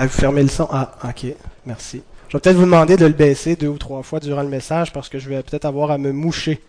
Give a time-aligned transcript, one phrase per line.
[0.00, 0.68] Vous fermez le son.
[0.70, 1.26] Ah, ok,
[1.66, 2.02] merci.
[2.28, 4.92] Je vais peut-être vous demander de le baisser deux ou trois fois durant le message
[4.92, 6.60] parce que je vais peut-être avoir à me moucher.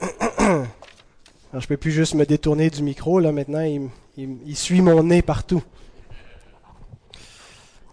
[0.38, 0.66] Alors,
[1.58, 3.64] je peux plus juste me détourner du micro, là maintenant,
[4.16, 5.62] il suit mon nez partout.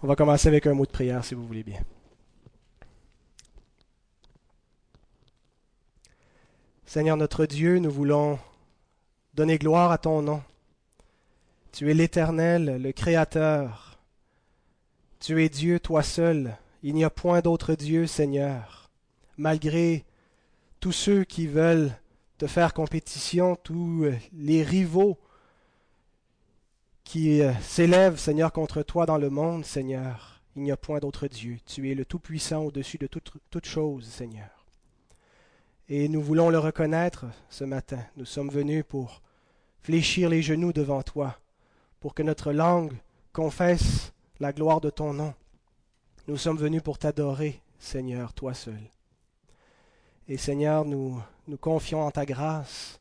[0.04, 1.80] On va commencer avec un mot de prière si vous voulez bien.
[6.86, 8.38] Seigneur notre Dieu, nous voulons
[9.34, 10.44] donner gloire à ton nom.
[11.72, 13.93] Tu es l'Éternel, le Créateur.
[15.24, 16.58] Tu es Dieu, toi seul.
[16.82, 18.90] Il n'y a point d'autre Dieu, Seigneur.
[19.38, 20.04] Malgré
[20.82, 21.94] tous ceux qui veulent
[22.38, 25.18] te faire compétition, tous les rivaux
[27.06, 31.30] qui euh, s'élèvent, Seigneur, contre toi dans le monde, Seigneur, il n'y a point d'autre
[31.30, 31.58] Dieu.
[31.66, 34.66] Tu es le Tout-Puissant au-dessus de toutes toute choses, Seigneur.
[35.88, 38.04] Et nous voulons le reconnaître ce matin.
[38.18, 39.22] Nous sommes venus pour
[39.80, 41.40] fléchir les genoux devant toi,
[42.02, 42.92] pour que notre langue
[43.32, 44.12] confesse
[44.44, 45.34] la gloire de ton nom.
[46.28, 48.82] Nous sommes venus pour t'adorer, Seigneur, toi seul.
[50.28, 53.00] Et Seigneur, nous nous confions en ta grâce.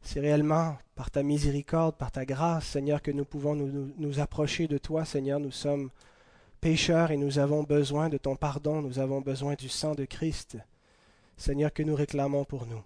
[0.00, 4.66] C'est réellement par ta miséricorde, par ta grâce, Seigneur, que nous pouvons nous, nous, approcher
[4.66, 5.38] de toi, Seigneur.
[5.38, 5.90] Nous sommes
[6.62, 10.56] pécheurs et nous avons besoin de ton pardon, nous avons besoin du sang de Christ.
[11.36, 12.82] Seigneur, que nous réclamons pour nous.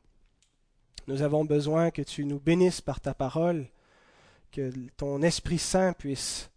[1.07, 3.67] Nous avons besoin que tu nous bénisses par ta parole,
[4.51, 6.51] que ton Esprit Saint puisse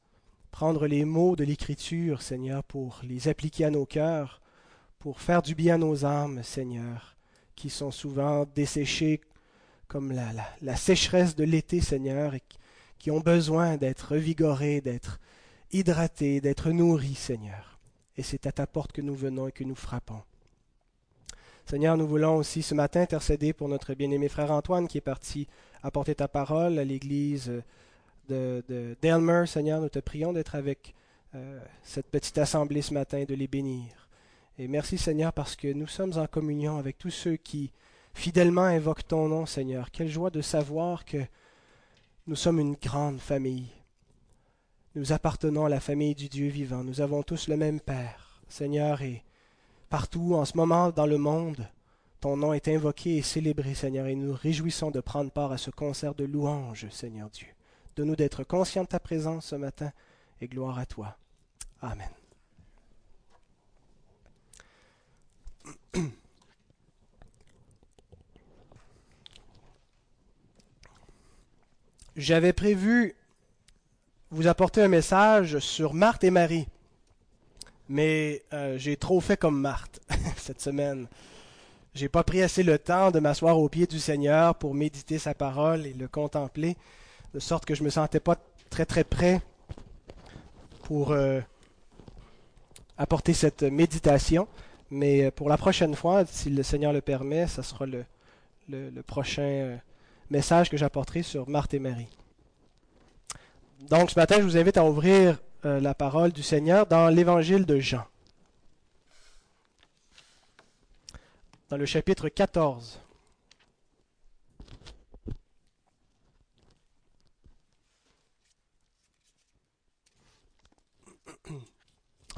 [0.52, 4.42] prendre les mots de l'Écriture, Seigneur, pour les appliquer à nos cœurs,
[5.00, 7.16] pour faire du bien à nos âmes, Seigneur,
[7.56, 9.22] qui sont souvent desséchées
[9.88, 12.42] comme la, sécheresse de l'été, Seigneur, et
[13.00, 15.20] qui ont besoin d'être revigorées, d'être
[15.72, 17.80] hydratées, d'être nourries, Seigneur.
[18.16, 20.22] Et c'est à ta porte que nous venons et que nous frappons.
[21.66, 25.48] Seigneur, nous voulons aussi ce matin intercéder pour notre bien-aimé frère Antoine qui est parti
[25.84, 27.64] apporter ta parole à l'église
[28.30, 28.96] de,
[29.46, 30.94] Seigneur, nous te prions d'être avec
[31.36, 34.10] euh, cette petite assemblée ce matin, de les bénir.
[34.58, 37.72] Et merci Seigneur parce que nous sommes en communion avec tous ceux qui
[38.14, 39.92] fidèlement invoquent ton nom, Seigneur.
[39.92, 41.24] Quelle joie de savoir que
[42.28, 43.70] nous sommes une grande famille.
[44.96, 46.84] Nous appartenons à la famille du Dieu vivant.
[46.84, 49.24] Nous avons tous le même Père, Seigneur, et
[49.92, 51.68] Partout en ce moment dans le monde,
[52.22, 55.70] ton nom est invoqué et célébré, Seigneur, et nous réjouissons de prendre part à ce
[55.70, 57.48] concert de louanges, Seigneur Dieu.
[57.96, 59.92] De nous d'être conscients de ta présence ce matin,
[60.40, 61.18] et gloire à toi.
[61.82, 62.10] Amen.
[72.16, 73.16] J'avais prévu
[74.32, 76.68] vous apporter un message sur Marthe et Marie
[77.92, 80.00] mais euh, j'ai trop fait comme Marthe
[80.38, 81.08] cette semaine.
[81.94, 85.34] J'ai pas pris assez le temps de m'asseoir au pied du Seigneur pour méditer sa
[85.34, 86.78] parole et le contempler,
[87.34, 88.38] de sorte que je me sentais pas
[88.70, 89.42] très très prêt
[90.84, 91.40] pour euh,
[92.98, 94.48] apporter cette méditation.
[94.90, 98.06] Mais euh, pour la prochaine fois, si le Seigneur le permet, ce sera le,
[99.06, 99.80] prochain
[100.30, 102.08] message que j'apporterai sur Marthe et Marie.
[103.90, 107.66] Donc ce matin, je vous invite à ouvrir euh, la parole du Seigneur dans l'évangile
[107.66, 108.06] de Jean.
[111.70, 113.00] Dans le chapitre 14.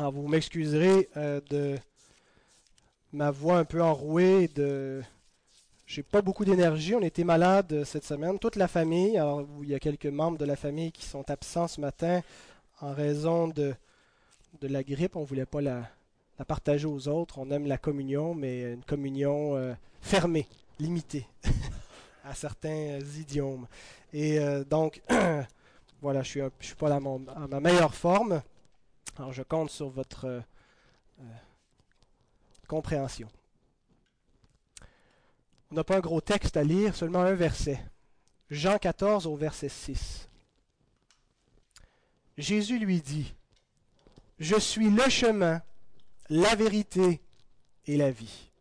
[0.03, 1.77] Alors, vous m'excuserez euh, de
[3.13, 5.01] ma voix un peu enrouée, de
[5.85, 6.93] j'ai pas beaucoup d'énergie.
[6.93, 9.17] On était malade cette semaine, toute la famille.
[9.17, 12.19] Alors, il y a quelques membres de la famille qui sont absents ce matin
[12.81, 13.73] en raison de,
[14.59, 15.15] de la grippe.
[15.15, 15.87] On voulait pas la,
[16.49, 17.39] partager aux autres.
[17.39, 20.49] On aime la communion, mais une communion euh, fermée,
[20.81, 21.25] limitée
[22.25, 23.67] à certains idiomes.
[24.11, 25.01] Et euh, donc,
[26.01, 28.41] voilà, je suis, suis, pas à, ma meilleure forme.
[29.17, 30.41] Alors, je compte sur votre euh,
[32.67, 33.29] compréhension.
[35.71, 37.83] On n'a pas un gros texte à lire, seulement un verset.
[38.49, 40.29] Jean 14 au verset 6.
[42.37, 43.33] Jésus lui dit,
[44.39, 45.61] Je suis le chemin,
[46.29, 47.21] la vérité
[47.85, 48.51] et la vie.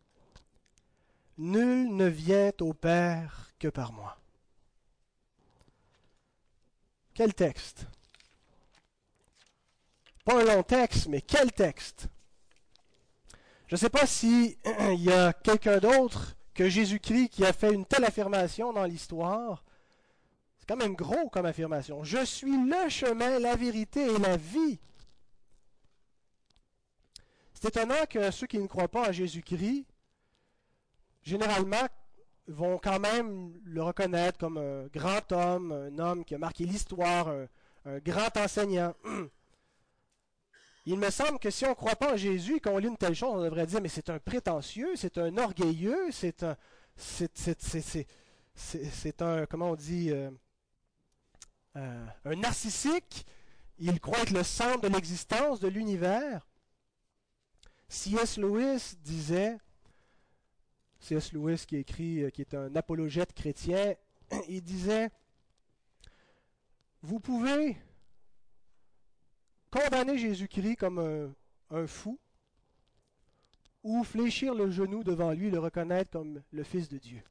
[1.37, 4.17] Nul ne vient au Père que par moi.
[7.13, 7.87] Quel texte
[10.25, 12.07] Pas un long texte, mais quel texte?
[13.67, 14.55] Je ne sais pas s'il
[14.97, 19.63] y a quelqu'un d'autre que Jésus-Christ qui a fait une telle affirmation dans l'histoire,
[20.59, 22.03] c'est quand même gros comme affirmation.
[22.03, 24.79] Je suis le chemin, la vérité et la vie.
[27.53, 29.85] C'est étonnant que ceux qui ne croient pas à Jésus-Christ,
[31.21, 31.87] généralement,
[32.47, 37.29] vont quand même le reconnaître comme un grand homme, un homme qui a marqué l'histoire,
[37.85, 38.93] un, grand enseignant.
[40.85, 42.97] Il me semble que si on ne croit pas en Jésus et qu'on lit une
[42.97, 46.57] telle chose, on devrait dire, mais c'est un prétentieux, c'est un orgueilleux, c'est un...
[49.19, 50.29] Un, comment on dit, euh,
[51.75, 53.25] euh, un narcissique.
[53.79, 56.47] Il croit être le centre de l'existence, de l'univers.
[57.87, 58.37] C.S.
[58.37, 59.57] Lewis disait,
[60.99, 61.33] C.S.
[61.33, 63.95] Lewis qui écrit, euh, qui est un apologète chrétien,
[64.47, 65.09] il disait,
[67.01, 67.77] vous pouvez
[69.73, 71.33] condamner Jésus-Christ comme
[71.71, 72.19] un, fou,
[73.81, 77.23] ou fléchir le genou devant lui le reconnaître comme le Fils de Dieu.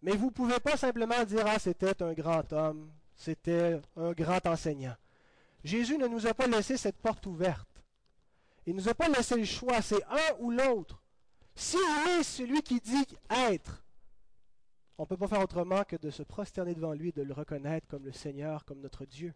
[0.00, 4.44] Mais vous ne pouvez pas simplement dire Ah, c'était un grand homme, c'était un grand
[4.46, 4.96] enseignant.
[5.62, 7.82] Jésus ne nous a pas laissé cette porte ouverte.
[8.64, 11.02] Il ne nous a pas laissé le choix, c'est un ou l'autre.
[11.54, 11.76] Si
[12.08, 13.84] est celui qui dit être,
[14.98, 17.34] on ne peut pas faire autrement que de se prosterner devant lui et de le
[17.34, 19.34] reconnaître comme le Seigneur, comme notre Dieu.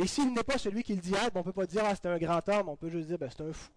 [0.00, 1.92] Et s'il n'est pas celui qui le dit être, on ne peut pas dire ah,
[1.92, 3.68] c'est un grand homme, on peut juste dire ben, c'est un fou.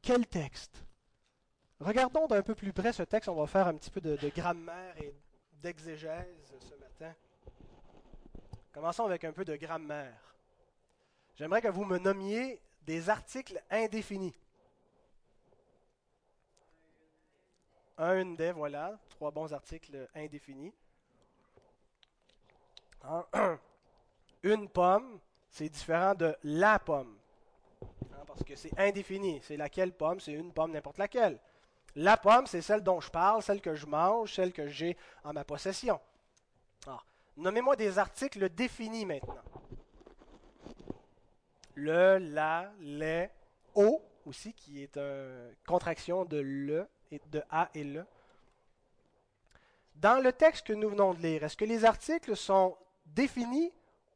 [0.00, 0.82] Quel texte?
[1.78, 4.30] Regardons d'un peu plus près ce texte, on va faire un petit peu de, de
[4.30, 5.14] grammaire et
[5.52, 7.14] d'exégèse ce matin.
[8.72, 10.34] Commençons avec un peu de grammaire.
[11.36, 14.34] J'aimerais que vous me nommiez des articles indéfinis.
[17.98, 20.72] Un des, voilà, trois bons articles indéfinis.
[24.42, 25.18] Une pomme,
[25.48, 27.16] c'est différent de la pomme.
[27.82, 29.40] Hein, parce que c'est indéfini.
[29.42, 31.38] C'est laquelle pomme, c'est une pomme, n'importe laquelle.
[31.96, 35.32] La pomme, c'est celle dont je parle, celle que je mange, celle que j'ai en
[35.32, 36.00] ma possession.
[37.36, 39.42] Nommez-moi des articles définis maintenant.
[41.74, 43.30] Le, la, les,
[43.74, 48.04] au aussi, qui est une contraction de le et de A et le.
[49.94, 52.76] Dans le texte que nous venons de lire, est-ce que les articles sont
[53.14, 53.72] définis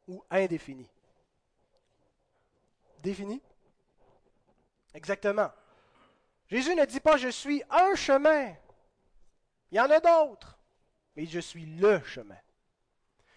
[0.07, 0.91] ou indéfinis
[3.03, 3.43] Définis
[4.95, 5.51] Exactement.
[6.49, 8.55] Jésus ne dit pas je suis un chemin.
[9.71, 10.59] Il y en a d'autres.
[11.17, 12.39] Mais je suis le chemin.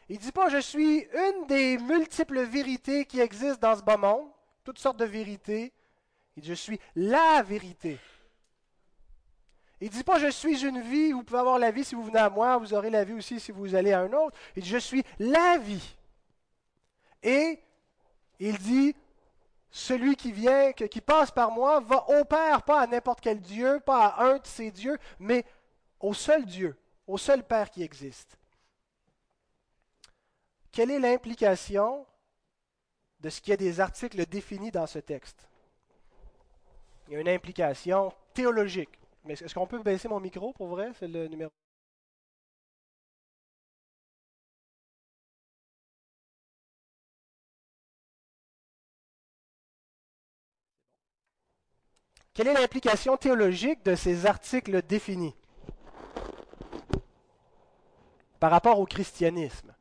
[0.10, 3.98] Il ne dit pas je suis une des multiples vérités qui existent dans ce bas
[3.98, 4.30] monde,
[4.64, 5.74] toutes sortes de vérités.
[6.36, 8.00] Il dit je suis la vérité.
[9.80, 12.04] Il ne dit pas je suis une vie, vous pouvez avoir la vie si vous
[12.04, 14.36] venez à moi, vous aurez la vie aussi si vous allez à un autre.
[14.56, 15.96] Il dit je suis la vie.
[17.22, 17.60] Et
[18.40, 18.96] il dit
[19.70, 23.80] celui qui vient, qui passe par moi, va au Père, pas à n'importe quel Dieu,
[23.80, 25.46] pas à un de ces dieux, mais
[26.00, 26.76] au seul Dieu,
[27.06, 28.38] au seul Père qui existe.
[30.72, 32.06] Quelle est l'implication
[33.20, 35.48] de ce qu'il y a des articles définis dans ce texte?
[37.08, 38.98] Il y a une implication théologique.
[39.30, 40.92] Est-ce qu'on peut baisser mon micro pour vrai?
[52.34, 55.36] Quelle est l'implication théologique de ces articles définis?
[58.40, 59.74] Par rapport au christianisme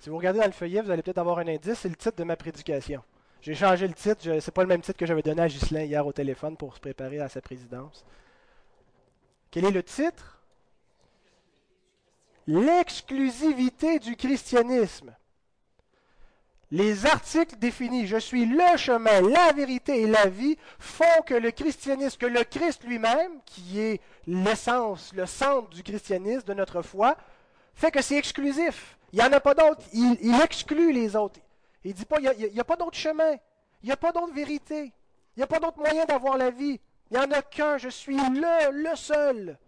[0.00, 2.16] Si vous regardez dans le feuillet, vous allez peut-être avoir un indice, c'est le titre
[2.16, 3.02] de ma prédication.
[3.42, 4.22] J'ai changé le titre.
[4.22, 6.74] Ce n'est pas le même titre que j'avais donné à Ghislain hier au téléphone pour
[6.74, 8.04] se préparer à sa présidence.
[9.50, 10.40] Quel est le titre?
[12.46, 15.14] L'exclusivité du christianisme.
[16.70, 21.50] Les articles définis, je suis le chemin, la vérité et la vie, font que le
[21.50, 27.18] christianisme, que le Christ lui-même, qui est l'essence, le centre du christianisme, de notre foi,
[27.74, 28.96] fait que c'est exclusif.
[29.12, 29.82] Il n'y en a pas d'autres.
[29.92, 31.38] Il, exclut les autres.
[31.84, 33.32] Il dit pas, il n'y a, pas d'autre chemin.
[33.82, 34.92] Il n'y a pas d'autre vérité.
[35.36, 36.80] Il n'y a pas d'autre moyen d'avoir la vie.
[37.10, 37.78] Il n'y en a qu'un.
[37.78, 39.58] Je suis le, le seul.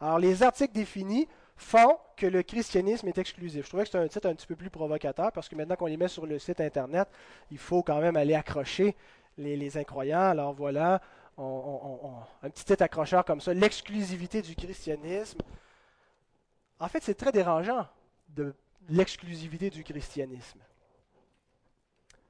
[0.00, 3.64] Alors, les articles définis font que le christianisme est exclusif.
[3.64, 5.86] Je trouvais que c'était un titre un petit peu plus provocateur parce que maintenant qu'on
[5.86, 7.08] les met sur le site Internet,
[7.50, 8.94] il faut quand même aller accrocher
[9.38, 10.20] les, incroyants.
[10.20, 11.00] Alors voilà,
[11.38, 15.38] un petit titre accrocheur comme ça, l'exclusivité du christianisme.
[16.78, 17.86] En fait, c'est très dérangeant
[18.28, 18.54] de
[18.88, 20.60] l'exclusivité du christianisme.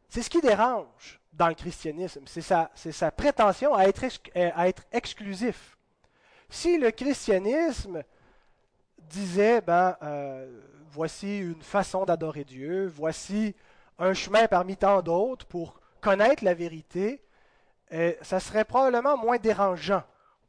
[0.09, 5.77] C'est ce qui dérange dans le christianisme, c'est sa, prétention à être, à être exclusif.
[6.49, 8.03] Si le christianisme
[8.99, 10.61] disait, ben, euh,
[10.91, 13.55] voici une façon d'adorer Dieu, voici
[13.99, 17.23] un chemin parmi tant d'autres pour connaître la vérité,
[17.93, 20.03] euh, ça serait probablement moins dérangeant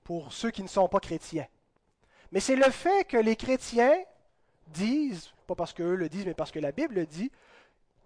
[0.04, 1.48] pour ceux qui ne sont pas chrétiens.
[2.32, 3.96] Mais c'est le fait que les chrétiens
[4.68, 7.32] disent, pas parce qu'eux le disent, mais parce que la Bible le dit,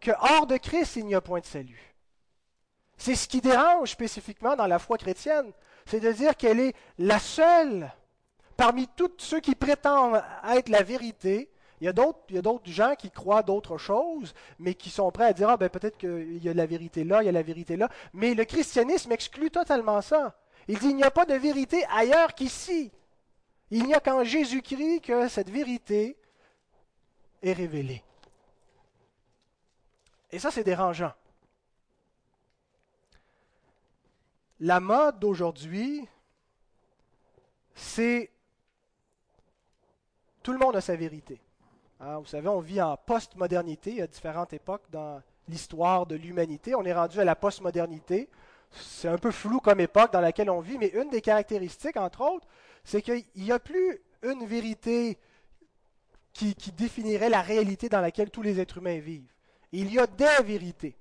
[0.01, 1.95] que hors de Christ, il n'y a point de salut.
[2.97, 5.51] C'est ce qui dérange spécifiquement dans la foi chrétienne,
[5.85, 7.91] c'est de dire qu'elle est la seule
[8.57, 10.21] parmi tous ceux qui prétendent
[10.53, 15.11] être la vérité, Il y a d'autres gens qui croient d'autres choses, mais qui sont
[15.11, 17.31] prêts à dire, ah ben peut-être qu'il y a la vérité là, il y a
[17.31, 17.89] la vérité là.
[18.13, 20.37] Mais le christianisme exclut totalement ça.
[20.67, 22.91] Il dit, il n'y a pas de vérité ailleurs qu'ici.
[23.71, 26.17] Il n'y a qu'en Jésus-Christ que cette vérité
[27.41, 28.03] est révélée.
[30.31, 31.13] Et ça, c'est dérangeant.
[34.59, 36.07] La mode d'aujourd'hui,
[37.73, 38.29] c'est
[40.43, 41.41] tout le monde a sa vérité.
[41.99, 46.75] Hein, vous savez, on vit en post-modernité à différentes époques dans l'histoire de l'humanité.
[46.75, 48.29] On est rendu à la post-modernité.
[48.71, 52.21] C'est un peu flou comme époque dans laquelle on vit, mais une des caractéristiques, entre
[52.21, 52.47] autres,
[52.83, 55.17] c'est qu'il n'y a plus une vérité
[56.33, 59.33] qui, qui, définirait la réalité dans laquelle tous les êtres humains vivent.
[59.71, 60.95] Il y a des vérités.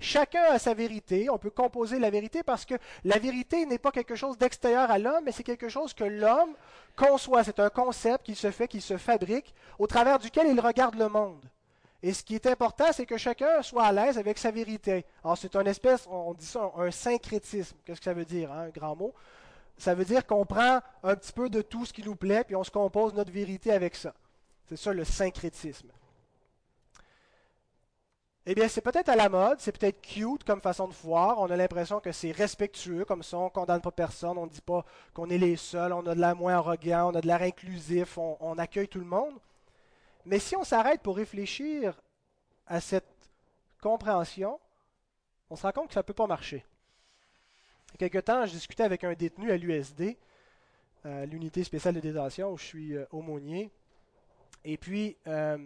[0.00, 1.30] Chacun a sa vérité.
[1.30, 4.98] On peut composer la vérité parce que la vérité n'est pas quelque chose d'extérieur à
[4.98, 6.54] l'homme, mais c'est quelque chose que l'homme
[6.96, 7.42] conçoit.
[7.42, 11.08] C'est un concept qui se fait, qui se fabrique, au travers duquel il regarde le
[11.08, 11.44] monde.
[12.02, 15.06] Et ce qui est important, c'est que chacun soit à l'aise avec sa vérité.
[15.24, 17.78] Alors, c'est une espèce, on dit ça, un syncrétisme.
[17.84, 19.14] Qu'est-ce que ça veut dire, hein, un grand mot?
[19.78, 22.56] Ça veut dire qu'on prend un petit peu de tout ce qui nous plaît, puis
[22.56, 24.12] on se compose notre vérité avec ça.
[24.68, 25.88] C'est ça le syncrétisme.
[28.46, 31.38] Eh bien, c'est peut-être à la mode, c'est peut-être cute comme façon de voir.
[31.38, 34.50] On a l'impression que c'est respectueux, comme ça, on ne condamne pas personne, on ne
[34.50, 34.84] dit pas
[35.14, 38.18] qu'on est les seuls, on a de l'air moins arrogant, on a de l'air inclusif,
[38.18, 39.34] on, accueille tout le monde.
[40.26, 41.98] Mais si on s'arrête pour réfléchir
[42.66, 43.08] à cette
[43.80, 44.60] compréhension,
[45.48, 46.66] on se rend compte que ça ne peut pas marcher.
[47.88, 50.18] Il y a quelque temps, je discutais avec un détenu à l'USD,
[51.06, 53.70] euh, l'unité spéciale de détention où je suis euh, aumônier.
[54.64, 55.56] Et puis, euh,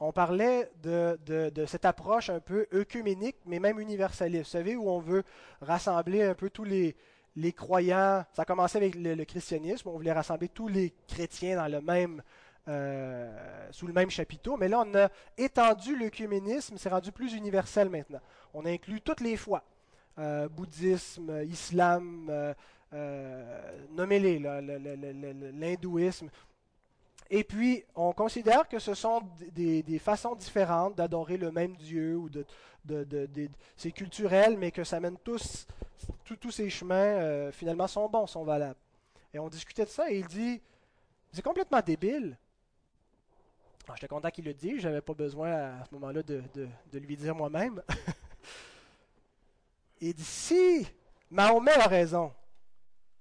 [0.00, 1.18] on parlait de,
[1.66, 4.44] cette approche un peu œcuménique, mais même universaliste.
[4.44, 5.22] Vous savez, où on veut
[5.60, 6.96] rassembler un peu tous les,
[7.52, 8.24] croyants.
[8.32, 12.22] Ça a commencé avec le, christianisme, on voulait rassembler tous les chrétiens dans le même,
[12.68, 14.56] euh, sous le même chapiteau.
[14.56, 18.20] Mais là, on a étendu l'œcuménisme, c'est rendu plus universel maintenant.
[18.54, 19.62] On inclut toutes les foi.
[20.18, 22.54] Euh, bouddhisme, islam,
[22.92, 24.38] euh, nommez-les,
[25.52, 26.30] l'hindouisme.
[27.32, 29.22] Et puis, on considère que ce sont
[29.52, 32.44] des, façons différentes d'adorer le même Dieu ou de,
[33.76, 35.66] c'est culturel, mais que ça mène tous,
[36.24, 38.80] tous ces chemins euh, finalement sont bons, sont valables.
[39.32, 40.60] Et on discutait de ça et il dit,
[41.32, 42.36] c'est complètement débile.
[43.94, 47.36] J'étais content qu'il le dise, j'avais pas besoin à ce moment-là de, de lui dire
[47.36, 47.80] moi-même.
[50.00, 50.86] il dit, si
[51.30, 52.32] Mahomet a raison,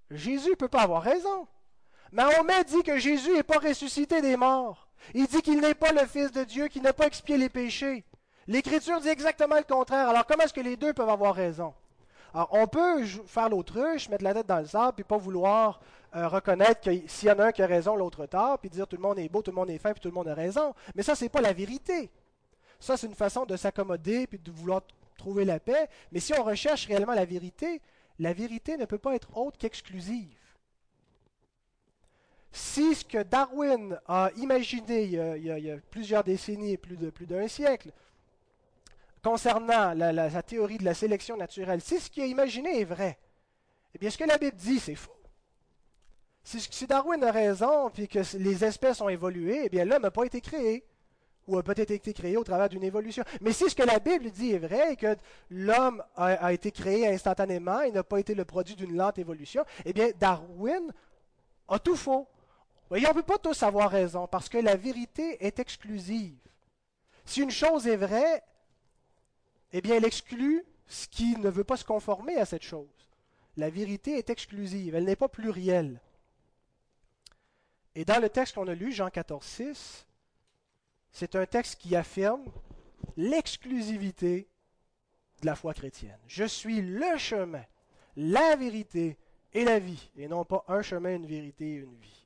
[0.09, 1.47] Jésus peut pas avoir raison.
[2.11, 4.87] Mahomet dit que Jésus n'est pas ressuscité des morts.
[5.13, 8.03] Il dit qu'il n'est pas le Fils de Dieu, qu'il n'a pas expié les péchés.
[8.47, 10.09] L'Écriture dit exactement le contraire.
[10.09, 11.73] Alors comment est-ce que les deux peuvent avoir raison?
[12.33, 15.79] Alors on peut faire l'autruche, mettre la tête dans le sable, puis pas vouloir
[16.15, 18.87] euh, reconnaître que s'il y en a un qui a raison, l'autre tort, puis dire
[18.87, 20.33] tout le monde est beau, tout le monde est fin, puis tout le monde a
[20.33, 20.73] raison.
[20.95, 22.09] Mais ça, n'est pas la vérité.
[22.79, 24.81] Ça, c'est une façon de s'accommoder, puis de vouloir
[25.17, 25.87] trouver la paix.
[26.11, 27.81] Mais si on recherche réellement la vérité,
[28.17, 30.38] la vérité ne peut pas être autre qu'exclusive.
[32.51, 37.47] Si ce que Darwin a imaginé il y a, plusieurs décennies, plus de plus d'un
[37.47, 37.91] siècle,
[39.23, 43.19] concernant la, théorie de la sélection naturelle, si ce qu'il a imaginé est vrai,
[43.93, 45.15] eh bien ce que la Bible dit, c'est faux.
[46.43, 50.23] Si, Darwin a raison, puis que les espèces ont évolué, eh bien l'homme n'a pas
[50.23, 50.83] été créé,
[51.45, 53.23] ou a peut-être été créé au travers d'une évolution.
[53.41, 55.15] Mais si ce que la Bible dit est vrai, et que
[55.51, 59.63] l'homme a, a été créé instantanément et n'a pas été le produit d'une lente évolution,
[59.85, 60.91] eh bien Darwin
[61.67, 62.27] a tout faux
[62.89, 66.37] voyez, on ne peut pas tous avoir raison parce que la vérité est exclusive.
[67.25, 68.43] Si une chose est vraie,
[69.71, 72.87] eh bien, elle exclut ce qui ne veut pas se conformer à cette chose.
[73.57, 76.01] La vérité est exclusive, elle n'est pas plurielle.
[77.95, 80.05] Et dans le texte qu'on a lu, Jean 14, 6,
[81.11, 82.45] c'est un texte qui affirme
[83.17, 84.47] l'exclusivité
[85.41, 86.19] de la foi chrétienne.
[86.27, 87.63] Je suis le chemin,
[88.15, 89.17] la vérité
[89.53, 92.18] et la vie, et non pas un chemin, une vérité et une vie.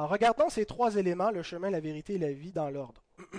[0.00, 3.02] En regardant ces trois éléments, le chemin, la vérité et la vie, dans l'ordre.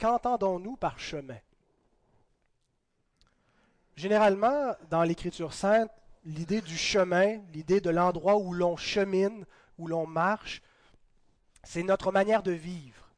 [0.00, 1.38] Qu'entendons-nous par chemin?
[3.94, 5.92] Généralement, dans l'Écriture sainte,
[6.24, 9.46] l'idée du chemin, l'idée de l'endroit où l'on chemine,
[9.78, 10.60] où l'on marche,
[11.62, 13.12] c'est notre manière de vivre.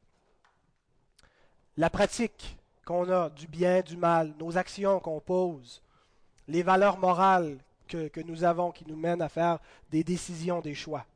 [1.78, 5.80] La pratique qu'on a du bien, du mal, nos actions qu'on pose,
[6.48, 7.58] les valeurs morales
[7.88, 9.58] que, nous avons qui nous mènent à faire
[9.90, 11.06] des décisions, des choix.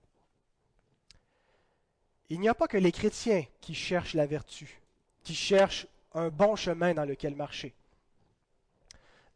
[2.30, 4.80] Il n'y a pas que les chrétiens qui cherchent la vertu,
[5.24, 7.74] qui cherchent un bon chemin dans lequel marcher.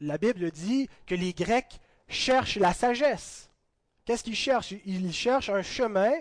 [0.00, 3.50] La Bible dit que les Grecs cherche la sagesse.
[4.04, 6.12] Qu'est-ce qu'il cherche Il cherche un chemin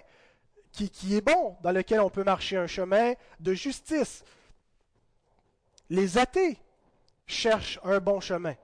[0.72, 4.24] qui, est bon, dans lequel on peut marcher, un chemin de justice.
[5.90, 6.58] Les athées
[7.28, 8.56] cherchent un bon chemin.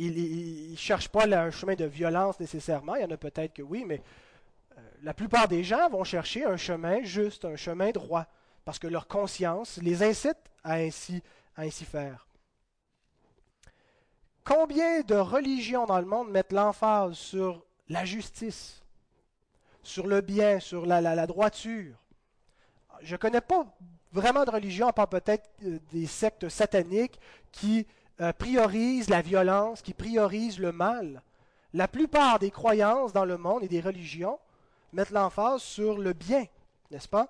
[0.00, 3.62] Ils ne cherchent pas un chemin de violence nécessairement, il y en a peut-être que
[3.62, 4.00] oui, mais
[4.76, 8.26] euh, la plupart des gens vont chercher un chemin juste, un chemin droit,
[8.64, 11.20] parce que leur conscience les incite à ainsi,
[11.56, 12.28] à ainsi faire.
[14.44, 18.80] Combien de religions dans le monde mettent l'emphase sur la justice,
[19.82, 21.96] sur le bien, sur la, droiture?
[23.02, 23.66] Je ne connais pas
[24.12, 27.18] vraiment de religion, à part peut-être euh, des sectes sataniques
[27.50, 27.84] qui
[28.20, 31.22] euh, priorisent la violence, qui priorisent le mal.
[31.72, 34.38] La plupart des croyances dans le monde et des religions
[34.92, 36.46] mettent l'emphase sur le bien,
[36.90, 37.28] n'est-ce pas?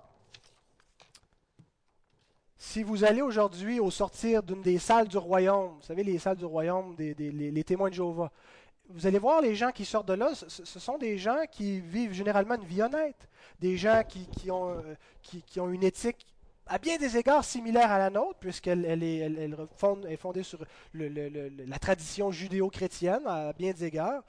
[2.57, 6.37] Si vous allez aujourd'hui au sortir d'une des salles du royaume, vous savez, les salles
[6.37, 8.33] du royaume, des, les, témoins de Jéhovah,
[8.89, 12.13] vous allez voir les gens qui sortent de là, ce, sont des gens qui vivent
[12.13, 13.29] généralement une vie honnête,
[13.61, 16.27] des gens qui, qui, ont, euh, qui, qui ont une éthique
[16.69, 19.51] à bien des égards similaire à la nôtre, puisqu'elle elle est,
[20.19, 24.23] fondée sur la tradition judéo-chrétienne, à bien des égards.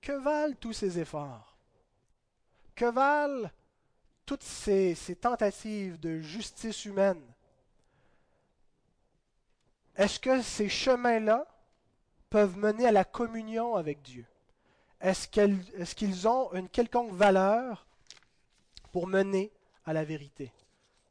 [0.00, 1.56] Que valent tous ces efforts?
[2.74, 3.50] Que valent
[4.26, 7.20] toutes ces, tentatives de justice humaine,
[9.96, 11.46] est-ce que ces chemins-là
[12.30, 14.26] peuvent mener à la communion avec Dieu?
[15.00, 17.86] Est-ce qu'ils ont une quelconque valeur
[18.90, 19.52] pour mener
[19.84, 20.52] à la vérité?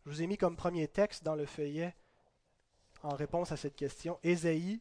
[0.05, 1.95] Je vous ai mis comme premier texte dans le feuillet
[3.03, 4.79] en réponse à cette question, Ésaïe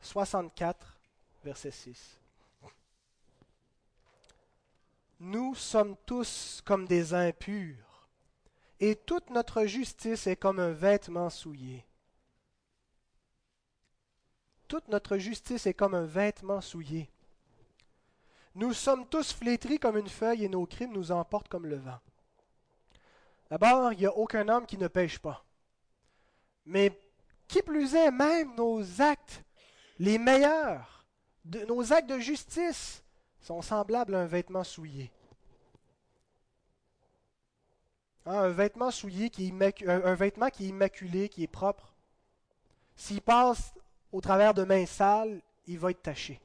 [0.00, 0.98] 64,
[1.44, 2.18] verset 6.
[5.20, 8.08] Nous sommes tous comme des impurs,
[8.80, 11.84] et toute notre justice est comme un vêtement souillé.
[14.66, 17.10] Toute notre justice est comme un vêtement souillé.
[18.54, 22.00] Nous sommes tous flétris comme une feuille et nos crimes nous emportent comme le vent.
[23.50, 25.44] D'abord, il n'y a aucun homme qui ne pêche pas.
[26.66, 26.98] Mais
[27.48, 29.42] qui plus est, même nos actes
[29.98, 31.04] les meilleurs,
[31.44, 33.02] nos actes de justice,
[33.40, 35.10] sont semblables à un vêtement souillé.
[38.24, 39.30] Hein, un vêtement souillé,
[40.14, 41.92] vêtement qui est immaculé, qui est propre,
[42.96, 43.74] s'il passe
[44.12, 46.40] au travers de mains sales, il va être taché.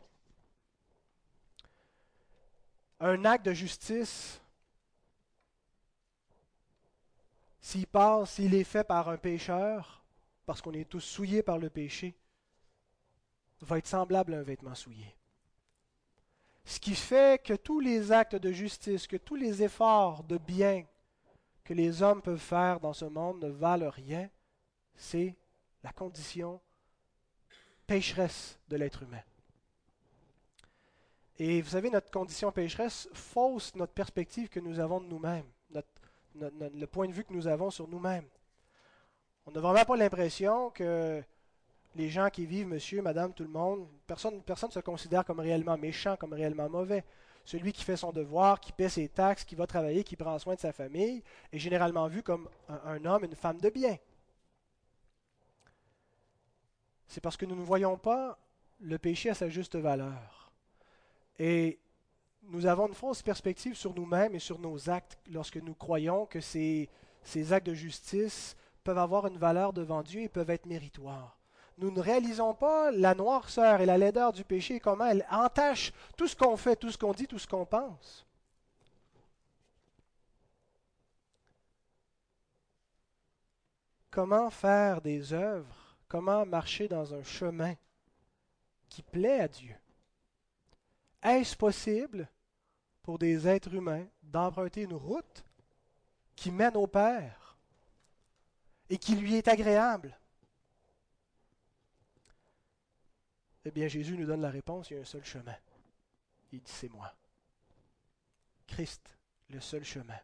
[2.99, 4.41] Un acte de justice,
[7.65, 10.05] s'il passe, s'il est fait par un pécheur,
[10.45, 12.15] parce qu'on est tous souillés par le péché,
[13.61, 15.15] va être semblable à un vêtement souillé.
[16.63, 20.85] Ce qui fait que tous les actes de justice, que tous les efforts de bien
[21.63, 24.29] que les hommes peuvent faire dans ce monde ne valent rien,
[24.95, 25.35] c'est
[25.83, 26.61] la condition
[27.87, 29.23] pécheresse de l'être humain.
[31.39, 35.49] Et vous savez, notre condition pécheresse fausse notre perspective que nous avons de nous-mêmes,
[36.39, 38.27] le point de vue que nous avons sur nous-mêmes.
[39.45, 41.23] On n'a vraiment pas l'impression que
[41.95, 45.77] les gens qui vivent, monsieur, madame, tout le monde, personne ne se considère comme réellement
[45.77, 47.03] méchant, comme réellement mauvais.
[47.45, 50.55] Celui qui fait son devoir, qui paie ses taxes, qui va travailler, qui prend soin
[50.55, 53.97] de sa famille, est généralement vu comme un, un homme, une femme de bien.
[57.07, 58.39] C'est parce que nous ne voyons pas
[58.79, 60.51] le péché à sa juste valeur.
[61.37, 61.79] Et
[62.49, 66.39] nous avons une fausse perspective sur nous-mêmes et sur nos actes lorsque nous croyons que
[66.39, 66.89] ces,
[67.23, 71.37] ces actes de justice peuvent avoir une valeur devant Dieu et peuvent être méritoires.
[71.77, 76.27] Nous ne réalisons pas la noirceur et la laideur du péché, comment elle entache tout
[76.27, 78.25] ce qu'on fait, tout ce qu'on dit, tout ce qu'on pense.
[84.09, 87.73] Comment faire des œuvres, comment marcher dans un chemin
[88.87, 89.75] qui plaît à Dieu?
[91.21, 92.29] Est-ce possible
[93.05, 95.45] pour des êtres humains d'emprunter une route
[96.35, 97.55] qui mène au Père
[98.89, 100.17] et qui lui est agréable
[103.63, 105.55] Eh bien, Jésus nous donne la réponse, il y a un seul chemin.
[106.51, 107.13] Il dit, c'est moi.
[108.67, 109.01] Christ,
[109.49, 110.19] le seul chemin.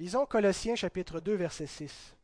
[0.00, 2.14] Lisons Colossiens chapitre 2, verset 6.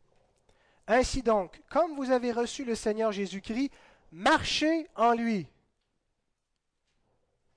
[0.88, 3.70] Ainsi donc, comme vous avez reçu le Seigneur Jésus-Christ,
[4.10, 5.48] marchez en lui.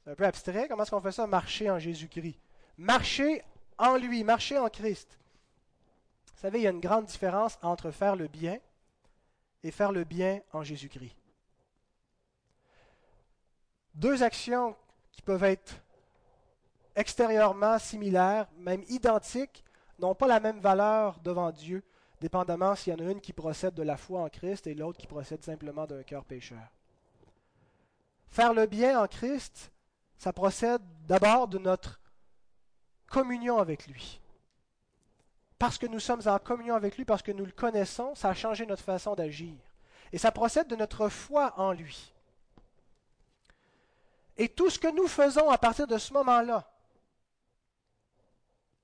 [0.08, 2.40] Un peu abstrait, comment est-ce qu'on fait ça, marcher en Jésus-Christ
[2.78, 3.44] Marchez
[3.78, 5.20] en lui, marchez en Christ.
[6.34, 8.58] Vous savez, il y a une grande différence entre faire le bien
[9.64, 11.16] et faire le bien en Jésus-Christ
[13.98, 14.76] deux actions
[15.12, 15.82] qui peuvent être
[16.96, 19.64] extérieurement similaires, même identiques,
[20.00, 21.84] n'ont pas la même valeur devant Dieu,
[22.22, 25.00] dépendamment s'il y en a une qui procède de la foi en Christ et l'autre
[25.00, 26.72] qui procède simplement d'un cœur pécheur.
[28.28, 29.72] Faire le bien en Christ,
[30.18, 32.00] ça procède d'abord de notre
[33.08, 34.20] communion avec lui.
[35.60, 38.34] Parce que nous sommes en communion avec lui, parce que nous le connaissons, ça a
[38.34, 39.56] changé notre façon d'agir.
[40.12, 42.14] Et ça procède de notre foi en lui.
[44.38, 46.72] Et tout ce que nous faisons à partir de ce moment-là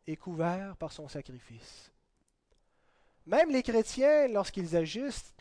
[0.07, 1.91] est couvert par son sacrifice.
[3.25, 5.33] Même les chrétiens, lorsqu'ils agissent,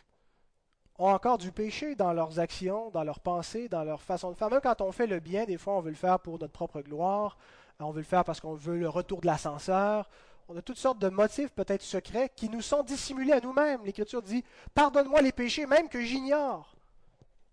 [0.99, 4.49] ont encore du péché dans leurs actions, dans leurs pensées, dans leur façon de faire.
[4.49, 6.81] Même quand on fait le bien, des fois, on veut le faire pour notre propre
[6.81, 7.37] gloire,
[7.79, 10.09] on veut le faire parce qu'on veut le retour de l'ascenseur.
[10.47, 13.83] On a toutes sortes de motifs peut-être secrets qui nous sont dissimulés à nous-mêmes.
[13.83, 16.75] L'Écriture dit, pardonne-moi les péchés même que j'ignore,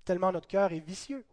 [0.04, 1.24] tellement notre cœur est vicieux.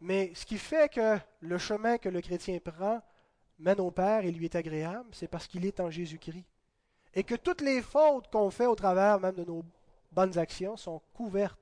[0.00, 3.02] Mais ce qui fait que le chemin que le chrétien prend
[3.58, 6.44] mène au Père et lui est agréable, c'est parce qu'il est en Jésus-Christ.
[7.18, 9.64] Et que toutes les fautes qu'on fait au travers même de nos
[10.12, 11.58] bonnes actions sont couvertes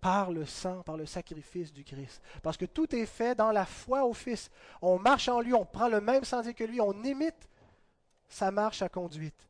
[0.00, 2.22] par le sang, par le sacrifice du Christ.
[2.44, 4.52] Parce que tout est fait dans la foi au Fils.
[4.80, 7.48] On marche en lui, on prend le même sentier que lui, on imite
[8.28, 9.48] sa marche à conduite.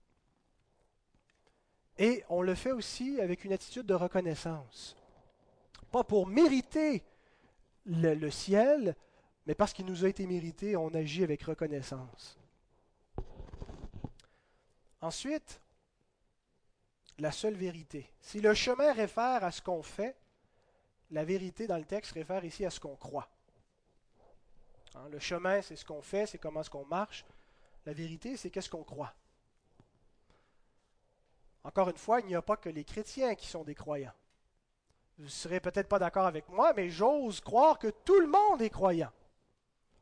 [1.98, 4.96] Et on le fait aussi avec une attitude de reconnaissance.
[5.92, 7.02] Pas pour mériter
[7.84, 8.96] le, ciel,
[9.46, 12.38] mais parce qu'il nous a été mérité, on agit avec reconnaissance.
[15.00, 15.60] Ensuite,
[17.18, 18.10] la seule vérité.
[18.20, 20.16] Si le chemin réfère à ce qu'on fait,
[21.10, 23.28] la vérité dans le texte réfère ici à ce qu'on croit.
[24.94, 27.24] Hein, le chemin, c'est ce qu'on fait, c'est comment est-ce qu'on marche.
[27.86, 29.14] La vérité, c'est qu'est-ce qu'on croit.
[31.64, 34.12] Encore une fois, il n'y a pas que les chrétiens qui sont des croyants.
[35.18, 38.62] Vous ne serez peut-être pas d'accord avec moi, mais j'ose croire que tout le monde
[38.62, 39.10] est croyant.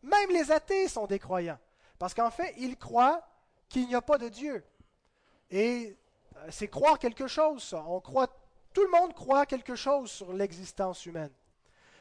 [0.02, 1.58] Même les athées sont des croyants.
[1.98, 3.26] Parce qu'en fait, ils croient
[3.68, 4.62] qu'il n'y a pas de Dieu.
[5.50, 5.96] Et
[6.36, 7.84] euh, c'est croire quelque chose, ça.
[7.86, 8.28] On croit,
[8.72, 11.32] tout le monde croit quelque chose sur l'existence humaine.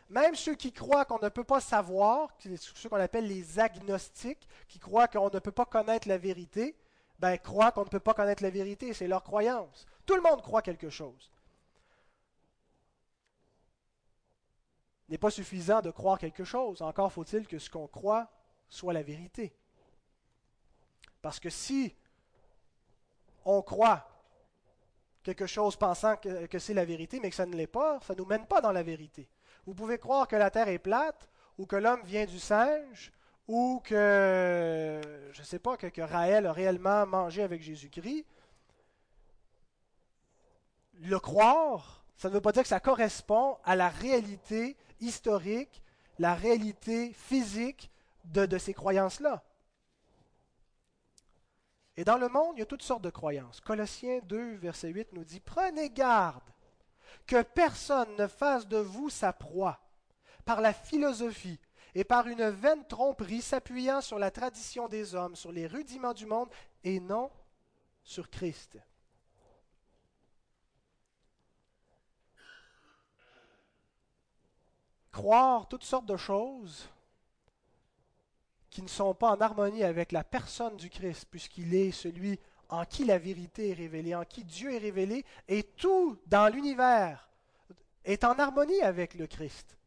[0.10, 4.78] Même ceux qui croient qu'on ne peut pas savoir, ceux qu'on appelle les agnostiques, qui
[4.78, 6.76] croient qu'on ne peut pas connaître la vérité,
[7.18, 9.88] ben, croient qu'on ne peut pas connaître la vérité, c'est leur croyance.
[10.06, 11.32] Tout le monde croit quelque chose.
[15.08, 18.28] Il n'est pas suffisant de croire quelque chose, encore faut-il que ce qu'on croit
[18.70, 19.56] soit la vérité.
[21.22, 21.96] Parce que si
[23.46, 24.08] on croit
[25.24, 28.20] quelque chose pensant que, c'est la vérité, mais que ça ne l'est pas, ça ne
[28.20, 29.28] nous mène pas dans la vérité.
[29.66, 33.12] Vous pouvez croire que la Terre est plate, ou que l'homme vient du singe,
[33.48, 38.26] ou que, je ne sais pas, que, que Raël a réellement mangé avec Jésus-Christ.
[41.02, 45.84] Le croire, ça ne veut pas dire que ça correspond à la réalité historique,
[46.20, 47.92] la réalité physique
[48.26, 49.44] de, de ces croyances-là.
[51.98, 53.62] Et dans le monde, il y a toutes sortes de croyances.
[53.62, 56.44] Colossiens 2, verset 8 nous dit, Prenez garde
[57.26, 59.80] que personne ne fasse de vous sa proie
[60.44, 61.60] par la philosophie
[61.96, 66.26] et par une vaine tromperie s'appuyant sur la tradition des hommes, sur les rudiments du
[66.26, 66.50] monde,
[66.84, 67.32] et non
[68.04, 68.78] sur Christ.
[75.12, 76.90] Croire toutes sortes de choses
[78.76, 82.84] qui ne sont pas en harmonie avec la personne du Christ, puisqu'il est celui en
[82.84, 87.30] qui la vérité est révélée, en qui Dieu est révélé, et tout dans l'univers
[88.04, 89.78] est en harmonie avec le Christ.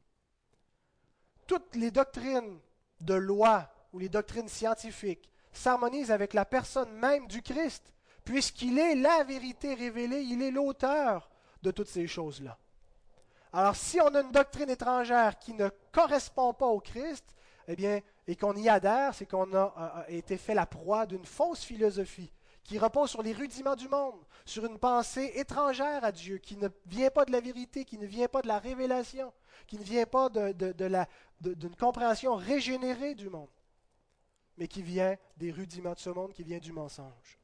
[1.47, 2.59] Toutes les doctrines
[3.03, 7.93] de loi ou les doctrines scientifiques s'harmonisent avec la personne même du Christ,
[8.25, 11.29] puisqu'il est la vérité révélée, il est l'auteur
[11.61, 12.57] de toutes ces choses-là.
[13.53, 17.35] Alors si on a une doctrine étrangère qui ne correspond pas au Christ,
[17.71, 21.63] eh bien, et qu'on y adhère, c'est qu'on a, été fait la proie d'une fausse
[21.63, 22.33] philosophie
[22.65, 26.69] qui repose sur les rudiments du monde, sur une pensée étrangère à Dieu, qui ne
[26.87, 29.33] vient pas de la vérité, qui ne vient pas de la révélation,
[29.67, 33.49] qui ne vient pas d'une compréhension régénérée du monde,
[34.57, 37.39] mais qui vient des rudiments de ce monde, qui vient du mensonge.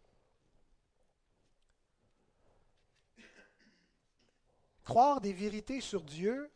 [4.85, 6.51] Croire des vérités sur Dieu,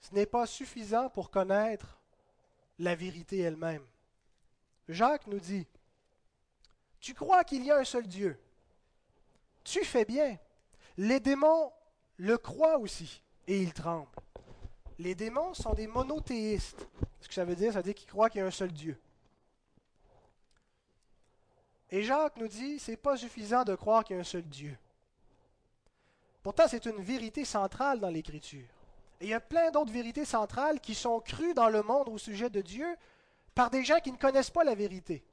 [0.00, 1.98] ce n'est pas suffisant pour connaître
[2.78, 3.84] la vérité elle-même.
[4.88, 5.66] Jacques nous dit,
[7.00, 8.38] tu crois qu'il y a un seul Dieu.
[9.62, 10.38] Tu fais bien.
[10.96, 11.72] Les démons
[12.16, 14.08] le croient aussi et ils tremblent.
[14.98, 16.86] Les démons sont des monothéistes.
[17.20, 18.72] Ce que ça veut dire, ça veut dire qu'ils croient qu'il y a un seul
[18.72, 19.00] Dieu.
[21.90, 24.76] Et Jacques nous dit, c'est pas suffisant de croire qu'il y a un seul Dieu.
[26.42, 28.68] Pourtant, c'est une vérité centrale dans l'Écriture.
[29.20, 32.18] Et il y a plein d'autres vérités centrales qui sont crues dans le monde au
[32.18, 32.96] sujet de Dieu
[33.54, 35.24] par des gens qui ne connaissent pas la vérité.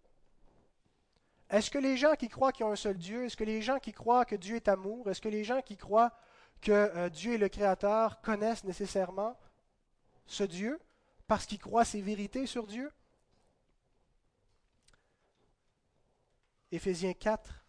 [1.50, 3.62] Est-ce que les gens qui croient qu'il y a un seul Dieu, est-ce que les
[3.62, 6.12] gens qui croient que Dieu est amour, est-ce que les gens qui croient
[6.62, 9.38] que euh, Dieu est le Créateur connaissent nécessairement
[10.26, 10.80] ce Dieu
[11.28, 12.92] parce qu'ils croient ses vérités sur Dieu?
[16.74, 17.64] Éphésiens 4,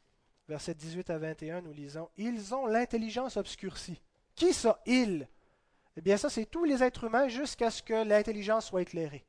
[0.48, 4.02] versets 18 à 21, nous lisons Ils ont l'intelligence obscurcie.
[4.34, 5.28] Qui ça, ils
[5.98, 9.26] Eh bien, ça, c'est tous les êtres humains jusqu'à ce que l'intelligence soit éclairée.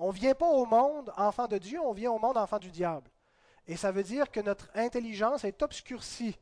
[0.00, 2.72] On ne vient pas au monde enfant de Dieu, on vient au monde enfant du
[2.72, 3.08] diable.
[3.68, 6.36] Et ça veut dire que notre intelligence est obscurcie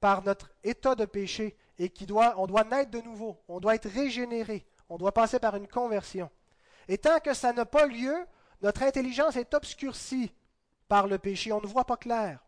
[0.00, 3.90] par notre état de péché et qui doit, doit naître de nouveau, on doit être
[3.90, 6.30] régénéré, on doit passer par une conversion.
[6.88, 8.16] Et tant que ça n'a pas lieu,
[8.62, 10.32] notre intelligence est obscurcie
[10.88, 12.42] par le péché, on ne voit pas clair.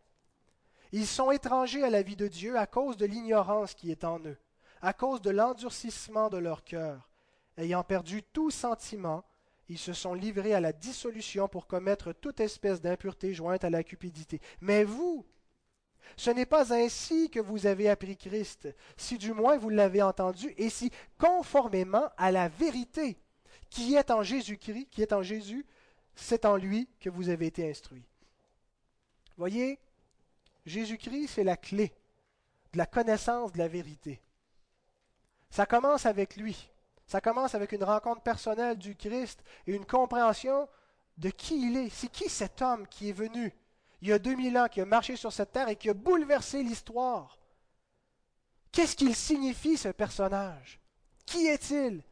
[0.91, 4.17] Ils sont étrangers à la vie de Dieu à cause de l'ignorance qui est en
[4.21, 4.39] eux,
[4.81, 7.09] à cause de l'endurcissement de leur cœur.
[7.57, 9.23] Ayant perdu tout sentiment,
[9.69, 13.83] ils se sont livrés à la dissolution pour commettre toute espèce d'impureté jointe à la
[13.83, 14.39] cupidité.
[14.61, 15.25] Mais vous,
[16.15, 20.53] ce n'est pas ainsi que vous avez appris Christ, si du moins vous l'avez entendu,
[20.57, 23.17] et si conformément à la vérité
[23.69, 25.65] qui est en Jésus-Christ, qui est en Jésus,
[26.15, 28.05] c'est en lui que vous avez été instruits.
[29.37, 29.79] Voyez,
[30.65, 31.93] Jésus-Christ, c'est la clé
[32.73, 34.21] de la connaissance de la vérité.
[35.49, 36.69] Ça commence avec lui.
[37.05, 40.67] Ça commence avec une rencontre personnelle du Christ et une compréhension
[41.17, 41.89] de qui il est.
[41.89, 43.53] C'est qui cet homme qui est venu
[44.01, 46.61] il y a 2000 ans, qui a marché sur cette terre et qui a bouleversé
[46.61, 47.39] l'histoire?
[48.71, 50.79] Qu'est-ce qu'il signifie ce personnage?
[51.25, 52.03] Qui est-il?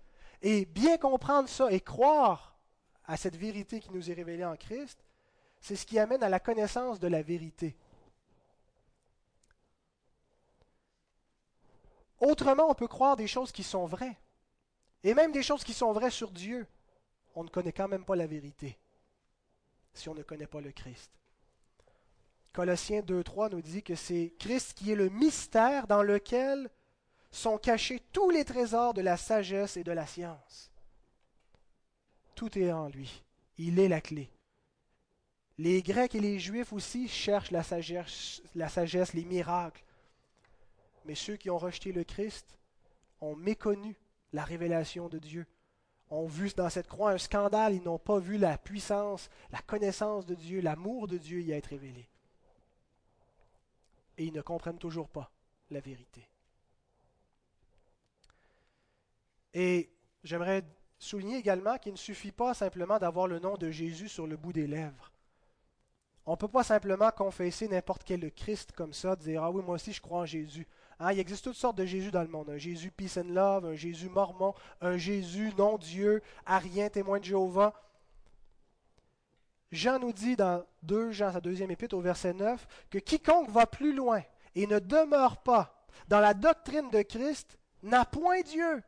[0.41, 2.57] Et bien comprendre ça et croire
[3.05, 5.03] à cette vérité qui nous est révélée en Christ,
[5.59, 7.75] c'est ce qui amène à la connaissance de la vérité.
[12.19, 14.17] Autrement, on peut croire des choses qui sont vraies.
[15.03, 16.67] Et même des choses qui sont vraies sur Dieu.
[17.35, 18.77] On ne connaît quand même pas la vérité
[19.95, 21.11] si on ne connaît pas le Christ.
[22.53, 26.69] Colossiens 2.3 nous dit que c'est Christ qui est le mystère dans lequel
[27.31, 30.71] sont cachés tous les trésors de la sagesse et de la science.
[32.35, 33.23] Tout est en lui.
[33.57, 34.29] Il est la clé.
[35.57, 39.83] Les Grecs et les Juifs aussi cherchent la sagesse, les miracles.
[41.05, 42.57] Mais ceux qui ont rejeté le Christ
[43.21, 43.97] ont méconnu
[44.33, 45.45] la révélation de Dieu,
[46.09, 50.25] ont vu dans cette croix un scandale, ils n'ont pas vu la puissance, la connaissance
[50.25, 52.07] de Dieu, l'amour de Dieu y être révélé.
[54.17, 55.31] Et ils ne comprennent toujours pas
[55.69, 56.27] la vérité.
[59.53, 59.89] Et
[60.23, 60.63] j'aimerais
[60.97, 64.53] souligner également qu'il ne suffit pas simplement d'avoir le nom de Jésus sur le bout
[64.53, 65.11] des lèvres.
[66.25, 69.75] On ne peut pas simplement confesser n'importe quel Christ comme ça, dire Ah oui, moi
[69.75, 70.67] aussi je crois en Jésus.
[70.99, 72.49] Hein, il existe toutes sortes de Jésus dans le monde.
[72.49, 77.73] Un Jésus peace and love, un Jésus mormon, un Jésus non-Dieu, arien, témoin de Jéhovah.
[79.71, 83.65] Jean nous dit dans 2 Jean, sa deuxième épître, au verset 9, que quiconque va
[83.65, 84.21] plus loin
[84.55, 88.81] et ne demeure pas dans la doctrine de Christ n'a point Dieu.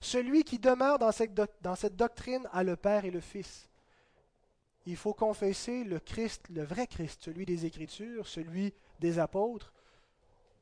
[0.00, 3.68] Celui qui demeure dans cette, dans cette doctrine a le Père et le Fils.
[4.86, 9.72] Il faut confesser le Christ, le vrai Christ, celui des Écritures, celui des apôtres,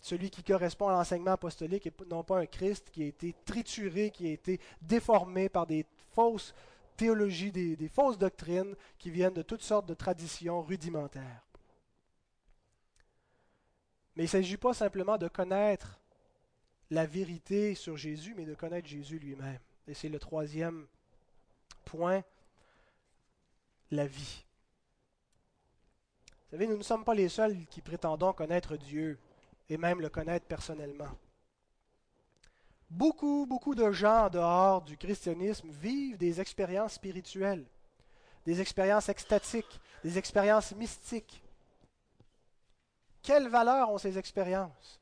[0.03, 4.11] celui qui correspond à l'enseignement apostolique et non pas un Christ qui a été trituré,
[4.11, 6.53] qui a été déformé par des fausses
[6.97, 11.47] théologies, des, des fausses doctrines qui viennent de toutes sortes de traditions rudimentaires.
[14.17, 15.99] Mais il ne s'agit pas simplement de connaître
[16.91, 19.61] la vérité sur Jésus, mais de connaître Jésus lui-même.
[19.87, 20.87] Et c'est le troisième
[21.85, 22.23] point,
[23.93, 24.45] la vie.
[26.27, 29.19] Vous savez, nous ne sommes pas les seuls qui prétendons connaître Dieu
[29.69, 31.11] et même le connaître personnellement.
[32.91, 37.65] Beaucoup, beaucoup de gens en dehors du christianisme vivent des expériences spirituelles,
[38.45, 41.43] des expériences extatiques, des expériences mystiques.
[43.23, 45.01] Quelle valeur ont ces expériences?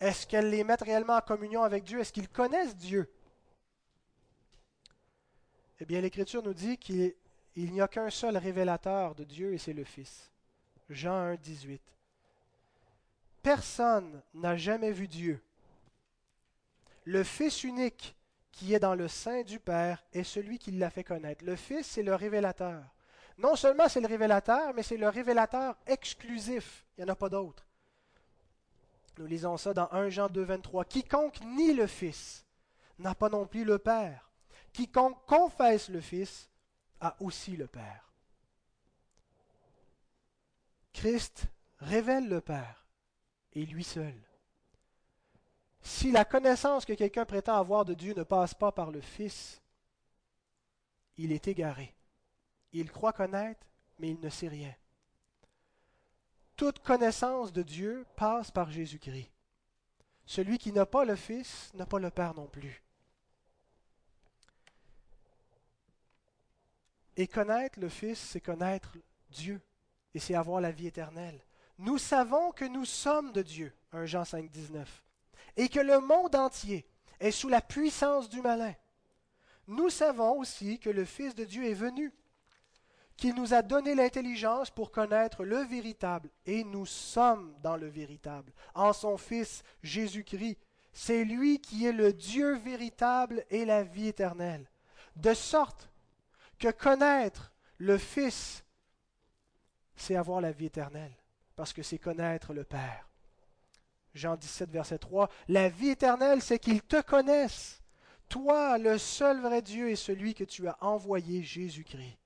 [0.00, 2.00] Est-ce qu'elles les mettent réellement en communion avec Dieu?
[2.00, 3.08] Est-ce qu'ils connaissent Dieu?
[5.78, 7.14] Eh bien, l'Écriture nous dit qu'il
[7.56, 10.32] n'y a qu'un seul révélateur de Dieu et c'est le Fils.
[10.88, 11.80] Jean 1, 18.
[13.42, 15.42] Personne n'a jamais vu Dieu.
[17.04, 18.16] Le Fils unique
[18.52, 21.44] qui est dans le sein du Père est celui qui l'a fait connaître.
[21.44, 22.84] Le Fils, c'est le révélateur.
[23.38, 26.84] Non seulement c'est le révélateur, mais c'est le révélateur exclusif.
[26.96, 27.66] Il n'y en a pas d'autre.
[29.18, 30.84] Nous lisons ça dans 1 Jean 2, 23.
[30.84, 32.46] Quiconque nie le Fils
[32.98, 34.30] n'a pas non plus le Père.
[34.72, 36.48] Quiconque confesse le Fils
[37.00, 38.12] a aussi le Père.
[40.92, 41.46] Christ
[41.80, 42.81] révèle le Père
[43.54, 44.14] et lui seul.
[45.82, 49.60] Si la connaissance que quelqu'un prétend avoir de Dieu ne passe pas par le Fils,
[51.16, 51.94] il est égaré.
[52.72, 53.66] Il croit connaître,
[53.98, 54.74] mais il ne sait rien.
[56.56, 59.30] Toute connaissance de Dieu passe par Jésus-Christ.
[60.24, 62.82] Celui qui n'a pas le Fils n'a pas le Père non plus.
[67.16, 68.96] Et connaître le Fils, c'est connaître
[69.30, 69.60] Dieu,
[70.14, 71.40] et c'est avoir la vie éternelle.
[71.82, 75.02] Nous savons que nous sommes de Dieu, 1 Jean 5, 19,
[75.56, 76.86] et que le monde entier
[77.18, 78.72] est sous la puissance du malin.
[79.66, 82.12] Nous savons aussi que le Fils de Dieu est venu,
[83.16, 88.52] qu'il nous a donné l'intelligence pour connaître le véritable, et nous sommes dans le véritable,
[88.76, 90.58] en son Fils Jésus-Christ.
[90.92, 94.70] C'est lui qui est le Dieu véritable et la vie éternelle.
[95.16, 95.90] De sorte
[96.60, 98.62] que connaître le Fils,
[99.96, 101.16] c'est avoir la vie éternelle,
[101.62, 103.08] parce que c'est connaître le Père.
[104.14, 107.80] Jean 17, verset 3, La vie éternelle, c'est qu'ils te connaissent,
[108.28, 112.18] toi, le seul vrai Dieu, et celui que tu as envoyé, Jésus-Christ.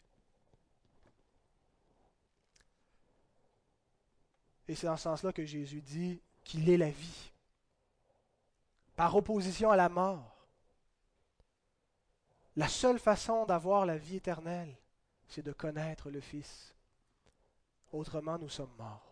[4.68, 7.30] Et c'est dans ce sens-là que Jésus dit qu'il est la vie,
[8.94, 10.46] par opposition à la mort.
[12.56, 14.74] La seule façon d'avoir la vie éternelle,
[15.28, 16.74] c'est de connaître le Fils.
[17.92, 19.05] Autrement, nous sommes morts.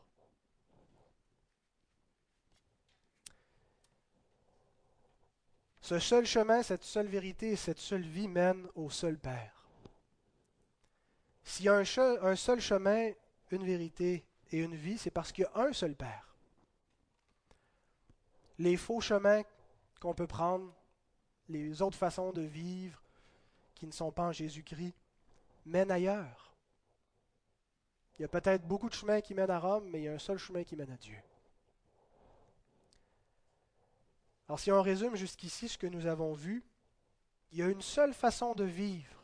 [5.84, 9.68] Ce seul chemin, cette seule vérité et cette seule vie mènent au seul Père.
[11.42, 13.10] S'il y a un, seul chemin,
[13.50, 16.34] une vérité et une vie, c'est parce qu'il y a un seul Père.
[18.58, 19.42] Les faux chemins
[20.00, 20.74] qu'on peut prendre,
[21.50, 23.02] les autres façons de vivre
[23.74, 24.94] qui ne sont pas en Jésus-Christ,
[25.66, 26.54] mènent ailleurs.
[28.18, 30.14] Il y a peut-être beaucoup de chemins qui mènent à Rome, mais il y a
[30.14, 31.18] un seul chemin qui mène à Dieu.
[34.48, 36.62] Alors si on résume jusqu'ici ce que nous avons vu,
[37.52, 39.22] il y a une seule façon de vivre.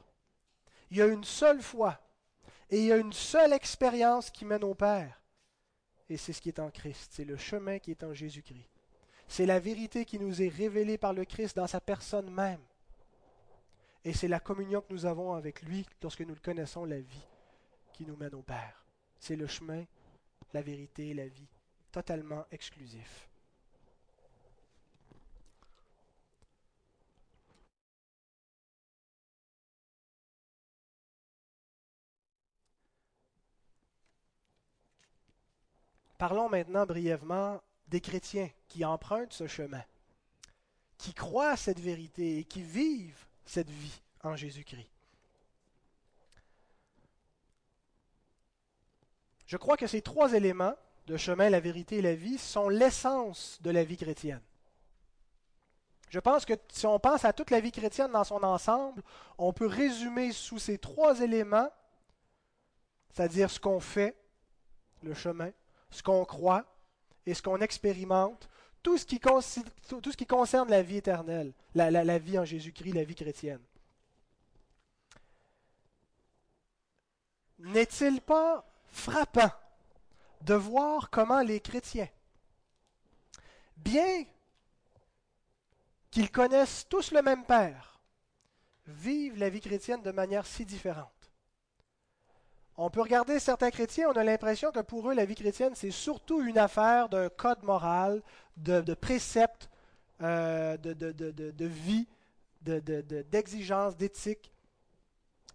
[0.90, 2.00] Il y a une seule foi.
[2.70, 5.20] Et il y a une seule expérience qui mène au Père
[6.11, 8.68] et c'est ce qui est en Christ, c'est le chemin qui est en Jésus-Christ.
[9.28, 12.61] C'est la vérité qui nous est révélée par le Christ dans sa personne même.
[14.04, 17.26] Et c'est la communion que nous avons avec lui lorsque nous le connaissons, la vie
[17.92, 18.85] qui nous mène au Père.
[19.20, 19.85] C'est le chemin,
[20.52, 21.46] la vérité et la vie,
[21.92, 23.29] totalement exclusif.
[36.20, 39.83] Parlons maintenant brièvement des chrétiens qui empruntent ce chemin,
[40.98, 44.90] qui croient à cette vérité et qui vivent cette vie en Jésus-Christ.
[49.46, 50.74] Je crois que ces trois éléments,
[51.09, 54.42] le chemin, la vérité et la vie, sont l'essence de la vie chrétienne.
[56.11, 59.02] Je pense que si on pense à toute la vie chrétienne dans son ensemble,
[59.38, 61.70] on peut résumer sous ces trois éléments,
[63.11, 64.14] c'est-à-dire ce qu'on fait,
[65.02, 65.50] le chemin,
[65.90, 66.64] ce qu'on croit
[67.26, 68.48] et ce qu'on expérimente,
[68.83, 73.61] tout ce, qui concerne la vie éternelle, la vie en Jésus-Christ, la vie chrétienne.
[77.59, 79.53] N'est-il pas frappant
[80.40, 82.09] de voir comment les chrétiens,
[83.76, 84.24] bien
[86.11, 88.00] qu'ils connaissent tous le même Père,
[88.87, 91.19] vivent la vie chrétienne de manière si différente?
[92.76, 95.90] On peut regarder certains chrétiens, on a l'impression que pour eux, la vie chrétienne, c'est
[95.90, 98.22] surtout une affaire d'un code moral,
[98.56, 99.68] de, préceptes,
[100.22, 102.06] euh, de, vie,
[102.62, 104.52] d'exigence, d'éthique.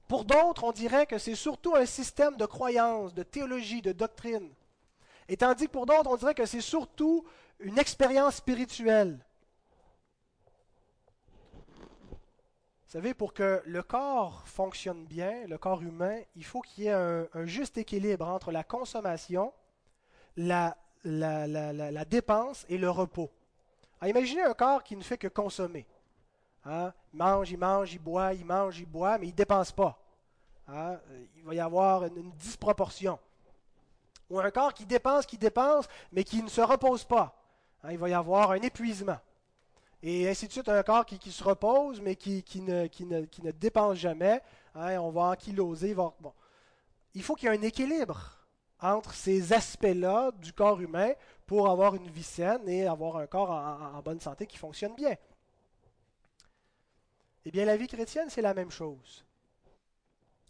[0.08, 4.51] Pour d'autres, on dirait que c'est surtout un système de croyance, de théologie, de doctrine.
[5.28, 7.25] Et tandis que pour d'autres, on dirait que c'est surtout
[7.60, 9.17] une expérience spirituelle.
[12.86, 16.88] Vous savez, pour que le corps fonctionne bien, le corps humain, il faut qu'il y
[16.88, 19.52] ait un, juste équilibre entre la consommation,
[20.38, 23.32] la, dépense et le repos.
[24.04, 25.88] imaginez un corps qui ne fait que consommer.
[26.63, 26.93] Hein?
[27.12, 30.00] Il mange, il mange, il boit, il mange, il boit, mais il ne dépense pas.
[30.67, 31.00] Hein?
[31.38, 33.17] Il va y avoir une, disproportion.
[34.29, 37.36] Ou un corps qui dépense, qui dépense, mais qui ne se repose pas.
[37.83, 37.94] Hein?
[37.94, 39.19] Il va y avoir un épuisement
[40.08, 44.39] et ainsi de suite, un corps qui, se repose, mais qui, ne, qui, dépense jamais.
[44.75, 45.95] Hein, on va ankyloser.
[45.95, 46.13] Bon.
[47.15, 48.37] Il faut qu'il y ait un équilibre
[48.79, 51.13] entre ces aspects-là du corps humain
[51.47, 54.93] pour avoir une vie saine et avoir un corps en, en bonne santé qui fonctionne
[54.93, 55.15] bien.
[57.45, 59.25] Eh bien, la vie chrétienne, c'est la même chose.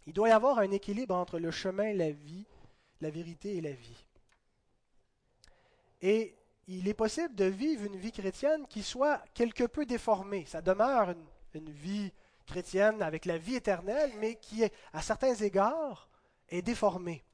[0.06, 2.44] Il doit y avoir un équilibre entre le chemin, la vie,
[3.00, 4.04] la vérité et la vie.
[6.02, 6.36] Et
[6.68, 10.44] il est possible de vivre une vie chrétienne qui soit quelque peu déformée.
[10.46, 11.14] Ça demeure
[11.54, 12.12] une, vie
[12.46, 16.08] chrétienne avec la vie éternelle, mais qui, à certains égards,
[16.48, 17.24] est déformée.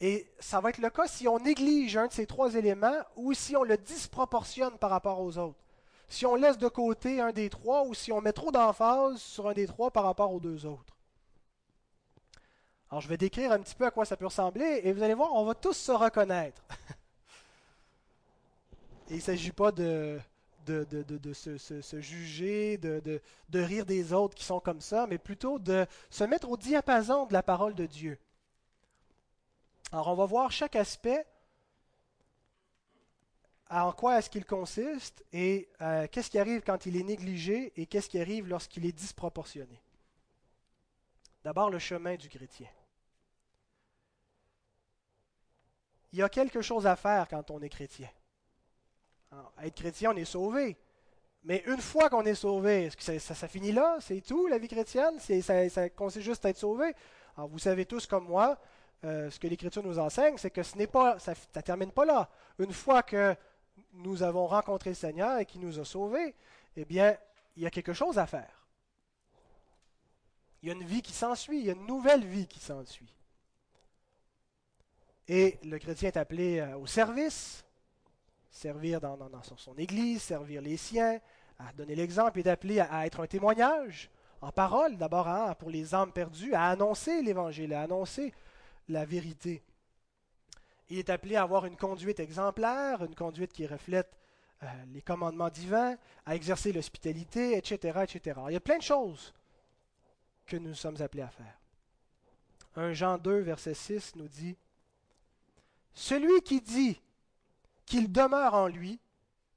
[0.00, 3.32] Et ça va être le cas si on néglige un de ces trois éléments ou
[3.32, 5.58] si on le disproportionne par rapport aux autres.
[6.08, 9.48] Si on laisse de côté un des trois ou si on met trop d'emphase sur
[9.48, 10.94] un des trois par rapport aux deux autres.
[12.90, 15.14] Alors je vais décrire un petit peu à quoi ça peut ressembler et vous allez
[15.14, 16.62] voir, on va tous se reconnaître.
[19.10, 20.18] il ne s'agit pas de,
[20.66, 26.24] se, juger, de, de rire des autres qui sont comme ça, mais plutôt de se
[26.24, 28.18] mettre au diapason de la parole de Dieu.
[29.92, 31.26] Alors on va voir chaque aspect,
[33.70, 37.86] en quoi est-ce qu'il consiste et euh, qu'est-ce qui arrive quand il est négligé et
[37.86, 39.80] qu'est-ce qui arrive lorsqu'il est disproportionné.
[41.42, 42.68] D'abord le chemin du chrétien.
[46.12, 48.08] Il y a quelque chose à faire quand on est chrétien.
[49.62, 50.76] Être chrétien, on est sauvé.
[51.44, 53.98] Mais une fois qu'on est sauvé, est-ce que ça, finit là?
[54.00, 55.18] C'est tout, la vie chrétienne?
[55.18, 56.94] Ça, ça consiste juste à être sauvé?
[57.36, 58.58] Alors vous savez tous comme moi,
[59.04, 62.06] euh, ce que l'Écriture nous enseigne, c'est que ce n'est pas, ça ne termine pas
[62.06, 62.30] là.
[62.58, 63.36] Une fois que
[63.92, 66.34] nous avons rencontré le Seigneur et qu'il nous a sauvés,
[66.76, 67.16] eh bien,
[67.56, 68.66] il y a quelque chose à faire.
[70.62, 73.12] Il y a une vie qui s'ensuit, il y a une nouvelle vie qui s'ensuit.
[75.28, 77.63] Et le chrétien est appelé euh, au service,
[78.54, 79.18] servir dans,
[79.56, 81.20] son, Église, servir les siens,
[81.58, 85.94] à donner l'exemple, il est appelé à, être un témoignage, en parole d'abord pour les
[85.94, 88.32] âmes perdues, à annoncer l'Évangile, à annoncer
[88.88, 89.62] la vérité.
[90.88, 94.16] Il est appelé à avoir une conduite exemplaire, une conduite qui reflète
[94.62, 98.40] euh, les commandements divins, à exercer l'hospitalité, etc., etc.
[98.48, 99.34] il y a plein de choses
[100.46, 101.58] que nous sommes appelés à faire.
[102.76, 104.56] 1 Jean 2, verset 6 nous dit
[105.92, 107.00] Celui qui dit
[107.86, 109.00] qu'il demeure en lui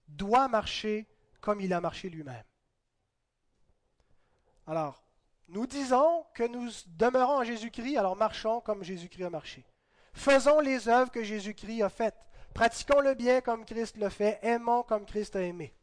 [0.08, 1.08] doit marcher
[1.42, 2.44] comme il a marché lui-même.
[4.66, 5.04] Alors,
[5.50, 9.66] nous disons que nous demeurons en Jésus-Christ, alors marchons comme Jésus-Christ a marché.
[10.14, 12.18] Faisons les œuvres que Jésus-Christ a faites.
[12.54, 14.40] Pratiquons le bien comme Christ le fait.
[14.42, 15.74] Aimons comme Christ a aimé.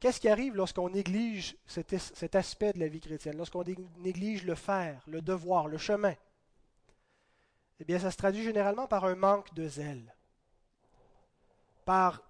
[0.00, 3.64] Qu'est-ce qui arrive lorsqu'on néglige cet, aspect de la vie chrétienne, lorsqu'on
[3.98, 6.14] néglige le faire, le devoir, le chemin?
[7.80, 10.14] Eh bien, ça se traduit généralement par un manque de zèle,
[11.84, 12.22] par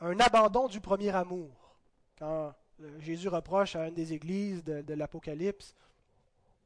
[0.00, 1.76] un abandon du premier amour.
[2.18, 5.74] Quand euh, Jésus reproche à une des églises de, l'Apocalypse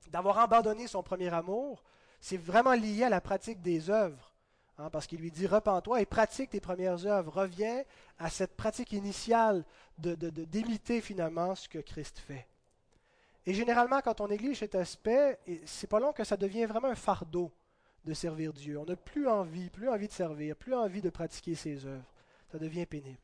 [0.09, 1.83] d'avoir abandonné son premier amour.
[2.21, 4.33] C'est vraiment lié à la pratique des œuvres.
[4.79, 7.33] Hein, parce qu'il lui dit repens-toi et pratique tes premières œuvres.
[7.33, 7.83] Reviens
[8.19, 9.65] à cette pratique initiale
[9.99, 12.47] d'imiter finalement ce que Christ fait.
[13.47, 16.95] Et généralement, quand on néglige cet aspect, c'est pas long que ça devient vraiment un
[16.95, 17.53] fardeau
[18.05, 18.79] de servir Dieu.
[18.79, 22.05] On n'a plus envie, plus envie de servir, plus envie de pratiquer ses œuvres.
[22.53, 23.19] Ça devient pénible.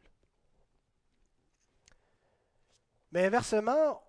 [3.13, 4.03] Mais inversement,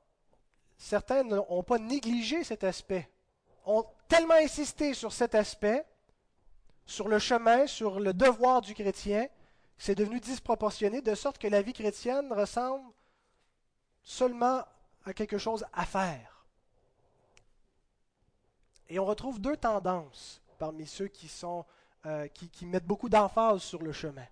[0.78, 3.09] certains n'ont pas négligé cet aspect,
[3.65, 5.86] ont tellement insisté sur cet aspect,
[6.86, 9.28] sur le chemin, sur le devoir du chrétien,
[9.78, 12.93] c'est devenu disproportionné, de sorte que la vie chrétienne ressemble
[14.03, 14.63] seulement
[15.05, 16.45] à quelque chose à faire.
[18.89, 21.09] Et on retrouve deux tendances parmi ceux
[22.05, 24.28] euh, qui mettent beaucoup d'emphase sur le chemin.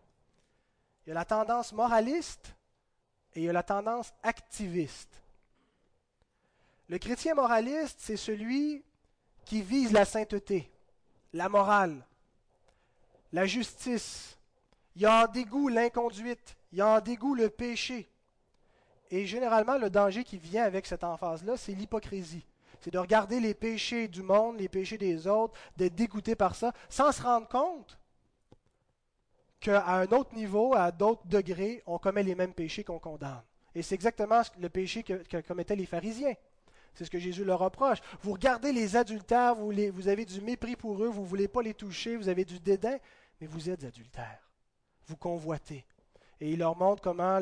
[1.04, 2.54] Il y a la tendance moraliste
[3.34, 5.10] et il y a la tendance activiste.
[6.88, 8.84] Le chrétien moraliste, c'est celui
[9.44, 10.72] qui vise la sainteté,
[11.34, 12.06] la morale,
[13.34, 14.38] la justice.
[14.96, 18.08] Il y a en dégoût l'inconduite, il y a en dégoût le péché.
[19.10, 22.46] Et généralement, le danger qui vient avec cette emphase-là, c'est l'hypocrisie.
[22.82, 26.74] C'est de regarder les péchés du monde, les péchés des autres, d'être dégoûté par ça,
[26.90, 28.00] sans se rendre compte
[29.60, 33.42] qu'à un autre niveau, à d'autres degrés, on commet les mêmes péchés qu'on condamne.
[33.76, 36.34] Et c'est exactement le péché que, commettaient les pharisiens.
[36.94, 38.00] C'est ce que Jésus leur reproche.
[38.22, 41.74] Vous regardez les adultères, vous, avez du mépris pour eux, vous ne voulez pas les
[41.74, 42.98] toucher, vous avez du dédain,
[43.40, 44.50] mais vous êtes adultères.
[45.06, 45.86] Vous convoitez.
[46.42, 47.40] Et il leur montre comment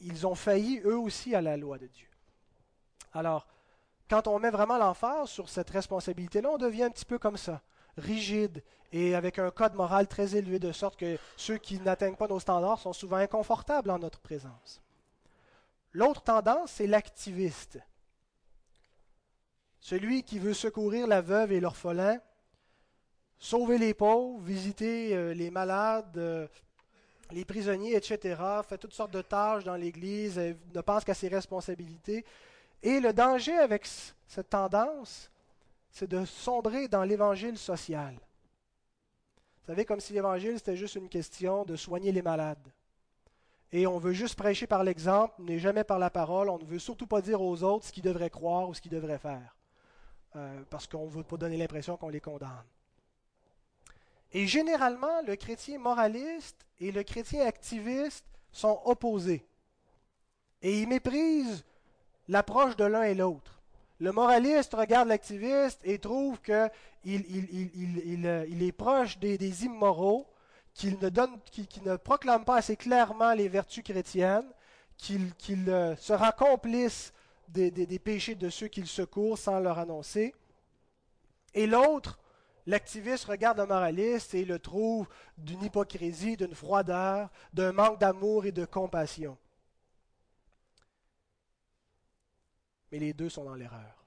[0.00, 2.08] ils ont failli eux aussi à la loi de Dieu.
[3.12, 3.46] Alors,
[4.08, 7.60] quand on met vraiment l'emphase sur cette responsabilité-là, on devient un petit peu comme ça
[7.98, 12.28] rigide et avec un code moral très élevé, de sorte que ceux qui n'atteignent pas
[12.28, 14.80] nos standards sont souvent inconfortables en notre présence.
[15.92, 17.78] L'autre tendance, c'est l'activiste.
[19.80, 22.18] Celui qui veut secourir la veuve et l'orphelin,
[23.38, 26.46] sauver les pauvres, visiter euh, les malades, euh,
[27.30, 32.24] les prisonniers, etc., fait toutes sortes de tâches dans l'Église, ne pense qu'à ses responsabilités.
[32.82, 33.86] Et le danger avec
[34.26, 35.30] cette tendance,
[35.90, 38.14] c'est de sombrer dans l'évangile social.
[38.14, 42.72] Vous savez, comme si l'évangile, c'était juste une question de soigner les malades.
[43.70, 46.48] Et on veut juste prêcher par l'exemple, n'est jamais par la parole.
[46.48, 48.92] On ne veut surtout pas dire aux autres ce qu'ils devraient croire ou ce qu'ils
[48.92, 49.54] devraient faire.
[50.36, 52.64] euh, parce qu'on ne veut pas donner l'impression qu'on les condamne.
[54.32, 59.46] Et généralement, le chrétien moraliste et le chrétien activiste sont opposés.
[60.60, 61.64] Et ils méprisent
[62.28, 63.60] l'approche de l'un et l'autre.
[64.00, 66.70] Le moraliste regarde l'activiste et trouve qu'il
[67.04, 70.26] il, euh, est proche des, immoraux,
[70.72, 71.36] qu'il ne, donne,
[71.84, 74.48] ne proclame pas assez clairement les vertus chrétiennes,
[74.96, 75.32] qu'il
[75.68, 77.12] euh, sera complice
[77.48, 80.34] des, des, péchés de ceux qu'il secourt sans leur annoncer.
[81.54, 82.20] Et l'autre,
[82.66, 85.08] l'activiste regarde le moraliste et le trouve
[85.38, 89.36] d'une hypocrisie, d'une froideur, d'un manque d'amour et de compassion.
[92.90, 94.06] Mais les deux sont dans l'erreur.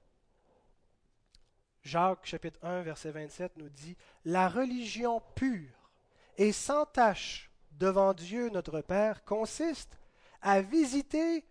[1.84, 5.90] Jacques chapitre 1 verset 27 nous dit La religion pure
[6.38, 9.98] et sans tache devant Dieu notre Père consiste
[10.42, 11.44] à visiter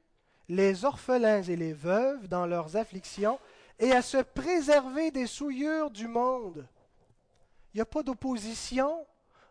[0.49, 3.39] les orphelins et les veuves dans leurs afflictions
[3.79, 6.67] et à se préserver des souillures du monde.
[7.73, 9.07] Il n'y a pas d'opposition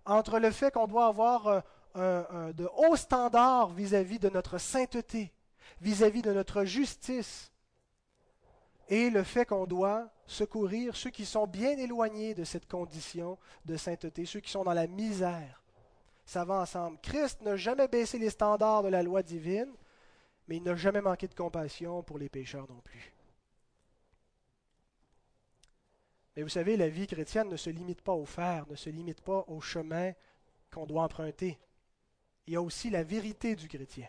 [0.05, 1.63] entre le fait qu'on doit avoir
[1.95, 5.33] un, de hauts standards vis-à-vis de notre sainteté,
[5.81, 7.51] vis-à-vis de notre justice,
[8.89, 13.77] et le fait qu'on doit secourir ceux qui sont bien éloignés de cette condition de
[13.77, 15.63] sainteté, ceux qui sont dans la misère.
[16.25, 16.97] Ça va ensemble.
[17.01, 19.71] Christ n'a jamais baissé les standards de la loi divine,
[20.47, 23.13] mais il n'a jamais manqué de compassion pour les pécheurs non plus.
[26.35, 29.21] Mais vous savez, la vie chrétienne ne se limite pas au faire, ne se limite
[29.21, 30.13] pas au chemin
[30.73, 31.59] qu'on doit emprunter.
[32.47, 34.07] Il y a aussi la vérité du chrétien.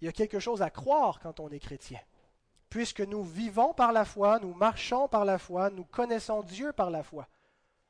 [0.00, 2.00] Il y a quelque chose à croire quand on est chrétien.
[2.68, 6.90] Puisque nous vivons par la foi, nous marchons par la foi, nous connaissons Dieu par
[6.90, 7.28] la foi.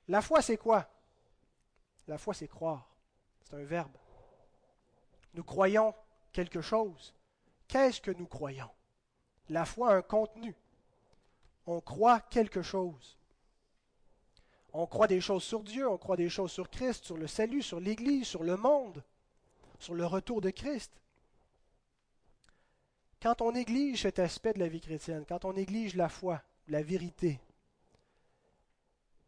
[0.08, 0.86] La foi, c'est quoi?
[2.06, 2.88] La foi, c'est croire.
[3.44, 3.96] C'est un verbe.
[5.34, 5.94] Nous croyons
[6.32, 7.14] quelque chose.
[7.68, 8.70] Qu'est-ce que nous croyons?
[9.48, 10.54] La foi a un contenu.
[11.66, 13.18] On croit quelque chose.
[14.72, 17.62] On croit des choses sur Dieu, on croit des choses sur Christ, sur le salut,
[17.62, 19.02] sur l'Église, sur le monde,
[19.78, 20.92] sur le retour de Christ.
[23.22, 26.82] Quand on néglige cet aspect de la vie chrétienne, quand on néglige la foi, la
[26.82, 27.40] vérité,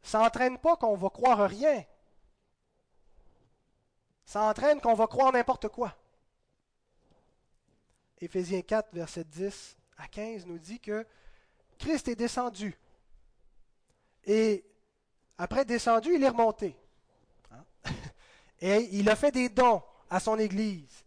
[0.03, 1.85] ça n'entraîne pas qu'on va croire rien
[4.29, 5.97] ça entraîne qu'on va croire n'importe quoi.
[8.21, 11.07] Éphésiens 4, verset 10 à 15 nous dit que
[11.79, 12.77] Christ est descendu.
[14.27, 14.67] Et
[15.39, 16.77] après descendu, il est remonté.
[17.51, 17.65] Hein?
[18.61, 21.07] Et il a fait des dons à son Église.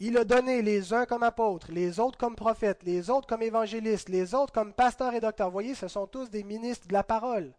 [0.00, 4.08] Il a donné les uns comme apôtres, les autres comme prophètes, les autres comme évangélistes,
[4.08, 5.48] les autres comme pasteurs et docteurs.
[5.48, 7.52] Vous voyez, ce sont tous des ministres de la parole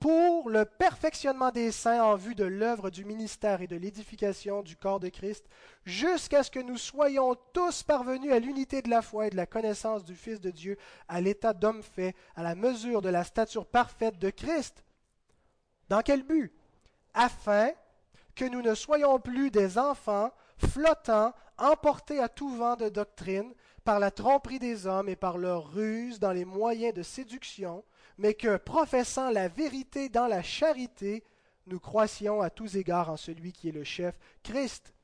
[0.00, 4.74] pour le perfectionnement des saints en vue de l'œuvre du ministère et de l'édification du
[4.74, 5.44] corps de Christ,
[5.84, 9.44] jusqu'à ce que nous soyons tous parvenus à l'unité de la foi et de la
[9.44, 13.66] connaissance du Fils de Dieu, à l'état d'homme fait, à la mesure de la stature
[13.66, 14.84] parfaite de Christ.
[15.90, 16.50] Dans quel but?
[17.12, 17.70] Afin
[18.34, 20.32] que nous ne soyons plus des enfants
[20.66, 23.52] flottants, emportés à tout vent de doctrine,
[23.84, 27.84] par la tromperie des hommes et par leur ruse dans les moyens de séduction,
[28.18, 31.24] mais que, professant la vérité dans la charité,
[31.66, 34.94] nous croissions à tous égards en celui qui est le chef, Christ.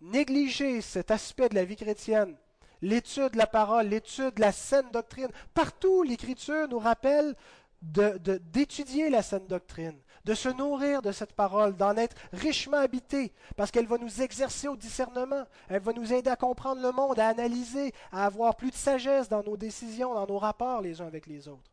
[0.00, 2.36] Négliger cet aspect de la vie chrétienne,
[2.82, 7.34] l'étude de la parole, l'étude de la saine doctrine, partout l'Écriture nous rappelle
[7.80, 13.70] d'étudier la saine doctrine, de se nourrir de cette parole, d'en être richement habité, parce
[13.70, 17.28] qu'elle va nous exercer au discernement, elle va nous aider à comprendre le monde, à
[17.28, 21.26] analyser, à avoir plus de sagesse dans nos décisions, dans nos rapports les uns avec
[21.26, 21.70] les autres.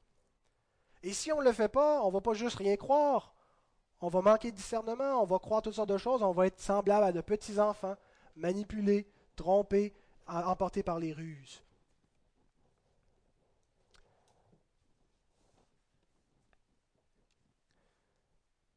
[1.04, 3.34] Et si on ne le fait pas, on ne va pas juste rien croire,
[4.02, 6.60] on va manquer de discernement, on va croire toutes sortes de choses, on va être
[6.60, 7.96] semblable à de petits enfants,
[8.36, 9.94] manipulés, trompés,
[10.28, 11.64] emportés par les ruses.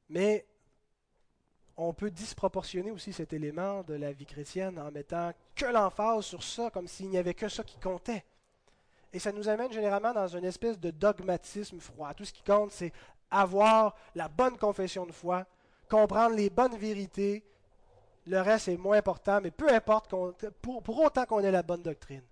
[0.08, 0.46] Mais
[1.76, 6.42] on peut disproportionner aussi cet élément de la vie chrétienne en mettant que l'emphase sur
[6.42, 8.24] ça, comme s'il n'y avait que ça qui comptait.
[9.12, 12.14] Et ça nous amène généralement dans une espèce de dogmatisme froid.
[12.14, 12.92] Tout ce qui compte, c'est
[13.30, 15.46] avoir la bonne confession de foi,
[15.88, 17.44] comprendre les bonnes vérités.
[18.26, 20.14] Le reste est moins important, mais peu importe,
[20.60, 22.22] pour, pour autant qu'on ait la bonne doctrine.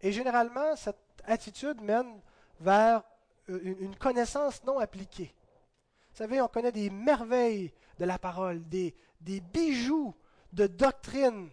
[0.00, 2.20] Et généralement, cette attitude mène
[2.60, 3.02] vers
[3.48, 5.34] une connaissance non appliquée.
[6.16, 10.14] Vous savez, on connaît des merveilles de la parole, des, bijoux
[10.50, 11.50] de doctrine,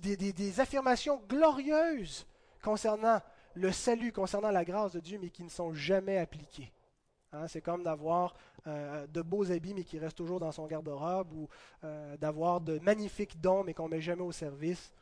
[0.00, 2.26] des, des, affirmations glorieuses
[2.64, 3.20] concernant
[3.54, 6.72] le salut, concernant la grâce de Dieu, mais qui ne sont jamais appliquées.
[7.30, 8.34] Hein, c'est comme d'avoir
[8.66, 11.48] euh, de beaux habits mais qui restent toujours dans son garde-robe ou
[11.84, 14.92] euh, d'avoir de magnifiques dons mais qu'on ne met jamais au service.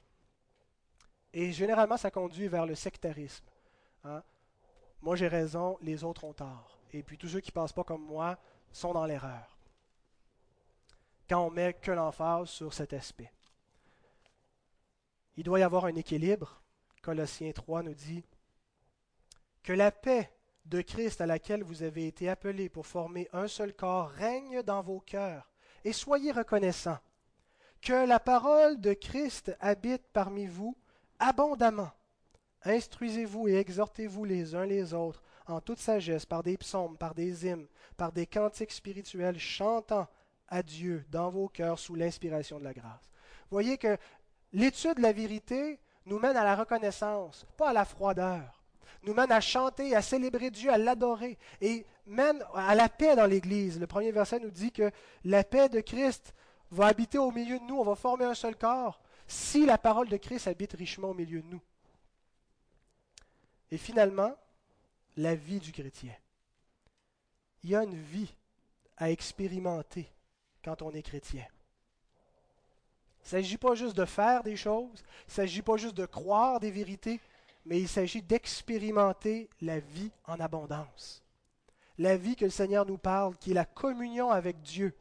[1.33, 3.47] Et généralement, ça conduit vers le sectarisme.
[4.05, 4.23] Hein.
[5.01, 6.79] Moi, j'ai raison, les autres ont tort.
[6.93, 8.39] Et puis tous ceux qui ne pensent pas comme moi
[8.73, 9.59] sont dans l'erreur.
[11.29, 13.33] Quand on met que l'emphase sur cet aspect.
[15.37, 16.61] Il doit y avoir un équilibre.
[17.03, 18.25] Colossiens 3 nous dit
[19.63, 20.33] que la paix
[20.65, 24.83] de Christ à laquelle vous avez été appelés pour former un seul corps règne dans
[24.83, 25.51] vos cœurs,
[25.85, 26.99] et soyez reconnaissants.
[27.81, 30.77] Que la parole de Christ habite parmi vous
[31.19, 31.93] abondamment.
[32.65, 37.47] Instruisez-vous et exhortez-vous les uns les autres en toute sagesse, par des psaumes, par des
[37.47, 40.07] hymnes, par des cantiques spirituels, chantant
[40.49, 43.11] à Dieu dans vos cœurs sous l'inspiration de la grâce.
[43.51, 43.97] Voyez que
[44.53, 48.59] l'étude de la vérité nous mène à la reconnaissance, pas à la froideur
[49.03, 53.27] nous mène à chanter, à célébrer Dieu, à l'adorer, et mène à la paix dans
[53.27, 53.79] l'Église.
[53.79, 54.91] Le premier verset nous dit que
[55.25, 56.35] la paix de Christ
[56.71, 60.09] va habiter au milieu de nous, on va former un seul corps, si la parole
[60.09, 61.61] de Christ habite richement au milieu de nous.
[63.71, 64.35] Et finalement,
[65.19, 66.15] la vie du chrétien.
[67.65, 68.33] Il y a une vie
[68.97, 70.11] à expérimenter
[70.65, 71.45] quand on est chrétien.
[73.21, 76.07] Il ne s'agit pas juste de faire des choses, il ne s'agit pas juste de
[76.07, 77.21] croire des vérités,
[77.67, 81.23] mais il s'agit d'expérimenter la vie en abondance.
[81.99, 84.97] La vie que le Seigneur nous parle, qui est la communion avec Dieu,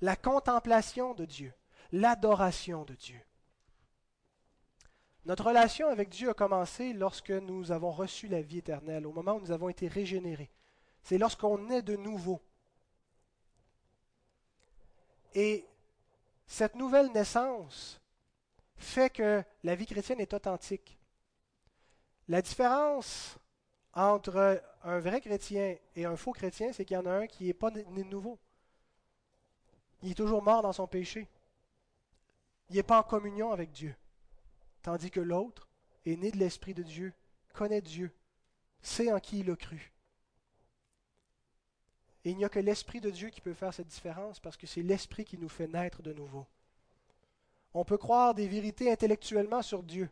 [0.00, 1.52] la contemplation de Dieu,
[1.92, 3.20] l'adoration de Dieu.
[5.28, 9.34] Notre relation avec Dieu a commencé lorsque nous avons reçu la vie éternelle, au moment
[9.34, 10.50] où nous avons été régénérés.
[11.02, 12.40] C'est lorsqu'on est de nouveau.
[15.34, 15.66] Et
[16.46, 18.00] cette nouvelle naissance
[18.78, 20.98] fait que la vie chrétienne est authentique.
[22.26, 23.36] La différence
[23.92, 27.44] entre un vrai chrétien et un faux chrétien, c'est qu'il y en a un qui
[27.44, 28.38] n'est pas né de nouveau.
[30.02, 31.28] Il est toujours mort dans son péché.
[32.70, 33.94] Il n'est pas en communion avec Dieu.
[34.82, 35.68] Tandis que l'autre
[36.06, 37.12] est né de l'Esprit de Dieu,
[37.52, 38.12] connaît Dieu,
[38.80, 39.92] sait en qui il a cru.
[42.24, 44.66] Et il n'y a que l'Esprit de Dieu qui peut faire cette différence parce que
[44.66, 46.46] c'est l'Esprit qui nous fait naître de nouveau.
[47.74, 50.10] On peut croire des vérités intellectuellement sur Dieu,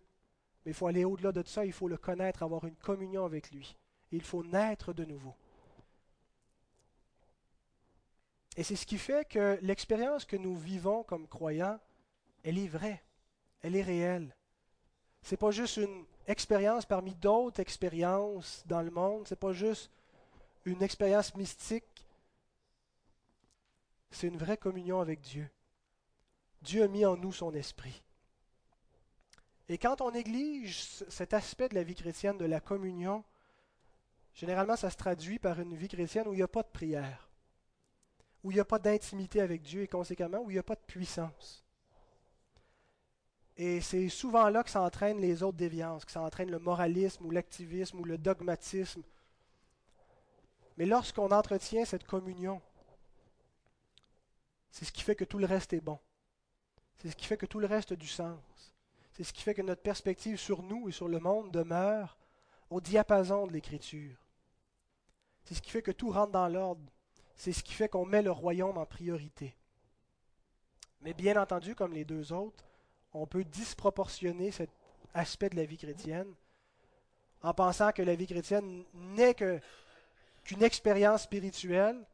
[0.64, 3.50] mais il faut aller au-delà de ça, il faut le connaître, avoir une communion avec
[3.50, 3.76] lui.
[4.12, 5.34] il faut naître de nouveau.
[8.56, 11.78] Et c'est ce qui fait que l'expérience que nous vivons comme croyants,
[12.42, 13.02] elle est vraie,
[13.62, 14.35] elle est réelle.
[15.30, 19.90] N'est pas juste une expérience parmi d'autres expériences dans le monde, ce n'est pas juste
[20.64, 22.06] une expérience mystique,
[24.10, 25.48] c'est une vraie communion avec Dieu.
[26.62, 28.02] Dieu a mis en nous son esprit.
[29.68, 33.24] Et quand on néglige cet aspect de la vie chrétienne, de la communion,
[34.34, 37.28] généralement ça se traduit par une vie chrétienne où il n'y a pas de prière,
[38.44, 40.76] où il n'y a pas d'intimité avec Dieu et conséquemment où il n'y a pas
[40.76, 41.65] de puissance.
[43.56, 47.98] Et c'est souvent là que s'entraînent les autres déviances, que s'entraîne le moralisme ou l'activisme
[48.00, 49.02] ou le dogmatisme.
[50.76, 52.60] Mais lorsqu'on entretient cette communion,
[54.70, 55.98] c'est ce qui fait que tout le reste est bon.
[56.98, 58.74] C'est ce qui fait que tout le reste a du sens.
[59.12, 62.18] C'est ce qui fait que notre perspective sur nous et sur le monde demeure
[62.68, 64.18] au diapason de l'Écriture.
[65.44, 66.82] C'est ce qui fait que tout rentre dans l'ordre.
[67.36, 69.56] C'est ce qui fait qu'on met le royaume en priorité.
[71.00, 72.65] Mais bien entendu, comme les deux autres,
[73.16, 74.70] on peut disproportionner cet
[75.14, 76.32] aspect de la vie chrétienne
[77.42, 82.04] en pensant que la vie chrétienne n'est qu'une expérience spirituelle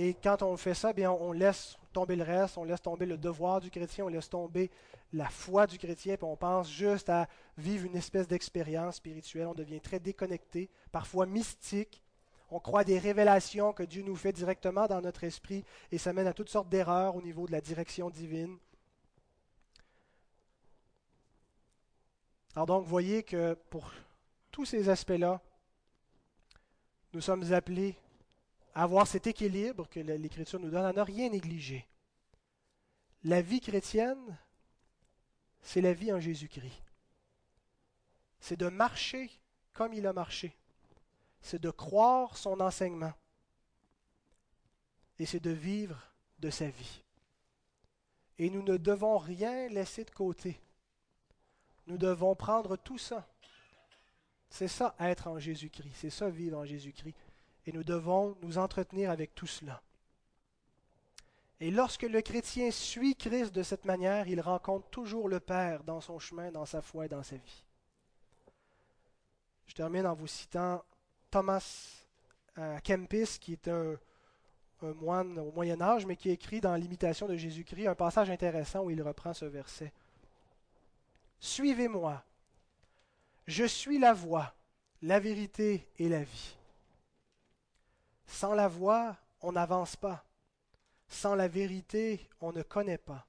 [0.00, 3.18] et quand on fait ça, bien, on laisse tomber le reste, on laisse tomber le
[3.18, 4.70] devoir du chrétien, on laisse tomber
[5.12, 7.26] la foi du chrétien, puis on pense juste à
[7.56, 9.46] vivre une espèce d'expérience spirituelle.
[9.46, 12.02] On devient très déconnecté, parfois mystique.
[12.50, 16.28] On croit des révélations que Dieu nous fait directement dans notre esprit, et ça mène
[16.28, 18.56] à toutes sortes d'erreurs au niveau de la direction divine.
[22.58, 23.92] Alors donc, voyez que pour
[24.50, 25.40] tous ces aspects-là,
[27.12, 27.94] nous sommes appelés
[28.74, 31.86] avoir cet équilibre que l'Écriture nous donne, à ne rien négliger.
[33.22, 34.36] La vie chrétienne,
[35.62, 36.82] c'est la vie en Jésus-Christ.
[38.40, 39.30] C'est de marcher
[39.72, 40.56] comme il a marché.
[41.40, 43.12] C'est de croire son enseignement.
[45.20, 46.02] Et c'est de vivre
[46.40, 47.04] de sa vie.
[48.36, 50.60] Et nous ne devons rien laisser de côté.
[51.88, 53.26] Nous devons prendre tout ça.
[54.50, 55.94] C'est ça être en Jésus-Christ.
[55.94, 57.16] C'est ça vivre en Jésus-Christ
[57.66, 59.82] et nous devons nous entretenir avec tout cela.
[61.60, 66.00] Et lorsque le chrétien suit Christ de cette manière, il rencontre toujours le Père dans
[66.00, 67.64] son chemin, dans sa foi et dans sa vie.
[69.66, 70.84] Je termine en vous citant
[71.30, 72.04] Thomas
[72.54, 73.96] à Kempis, qui est un,
[74.82, 78.84] un moine au Moyen Âge, mais qui écrit dans l'imitation de Jésus-Christ un passage intéressant
[78.84, 79.92] où il reprend ce verset.
[81.40, 82.24] Suivez-moi.
[83.46, 84.54] Je suis la voie,
[85.02, 86.56] la vérité et la vie.
[88.26, 90.24] Sans la voie, on n'avance pas.
[91.08, 93.26] Sans la vérité, on ne connaît pas.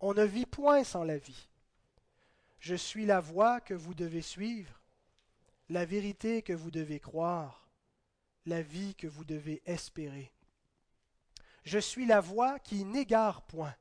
[0.00, 1.48] On ne vit point sans la vie.
[2.58, 4.80] Je suis la voie que vous devez suivre,
[5.68, 7.68] la vérité que vous devez croire,
[8.46, 10.32] la vie que vous devez espérer.
[11.64, 13.74] Je suis la voix qui n'égare point,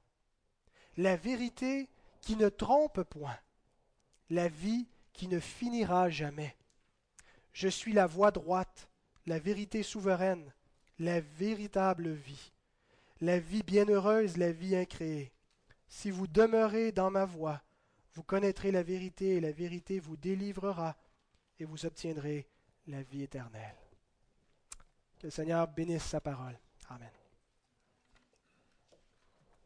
[0.98, 1.90] la vérité
[2.22, 3.38] qui ne trompe point,
[4.32, 6.56] la vie qui ne finira jamais.
[7.52, 8.90] Je suis la voie droite,
[9.26, 10.54] la vérité souveraine,
[11.00, 12.54] la véritable vie,
[13.20, 15.34] la vie bienheureuse, la vie incréée.
[15.88, 17.62] Si vous demeurez dans ma voie,
[18.14, 20.96] vous connaîtrez la vérité et la vérité vous délivrera
[21.60, 22.48] et vous obtiendrez
[22.88, 23.76] la vie éternelle.
[25.20, 26.58] Que le Seigneur bénisse sa parole.
[26.90, 27.21] Amen.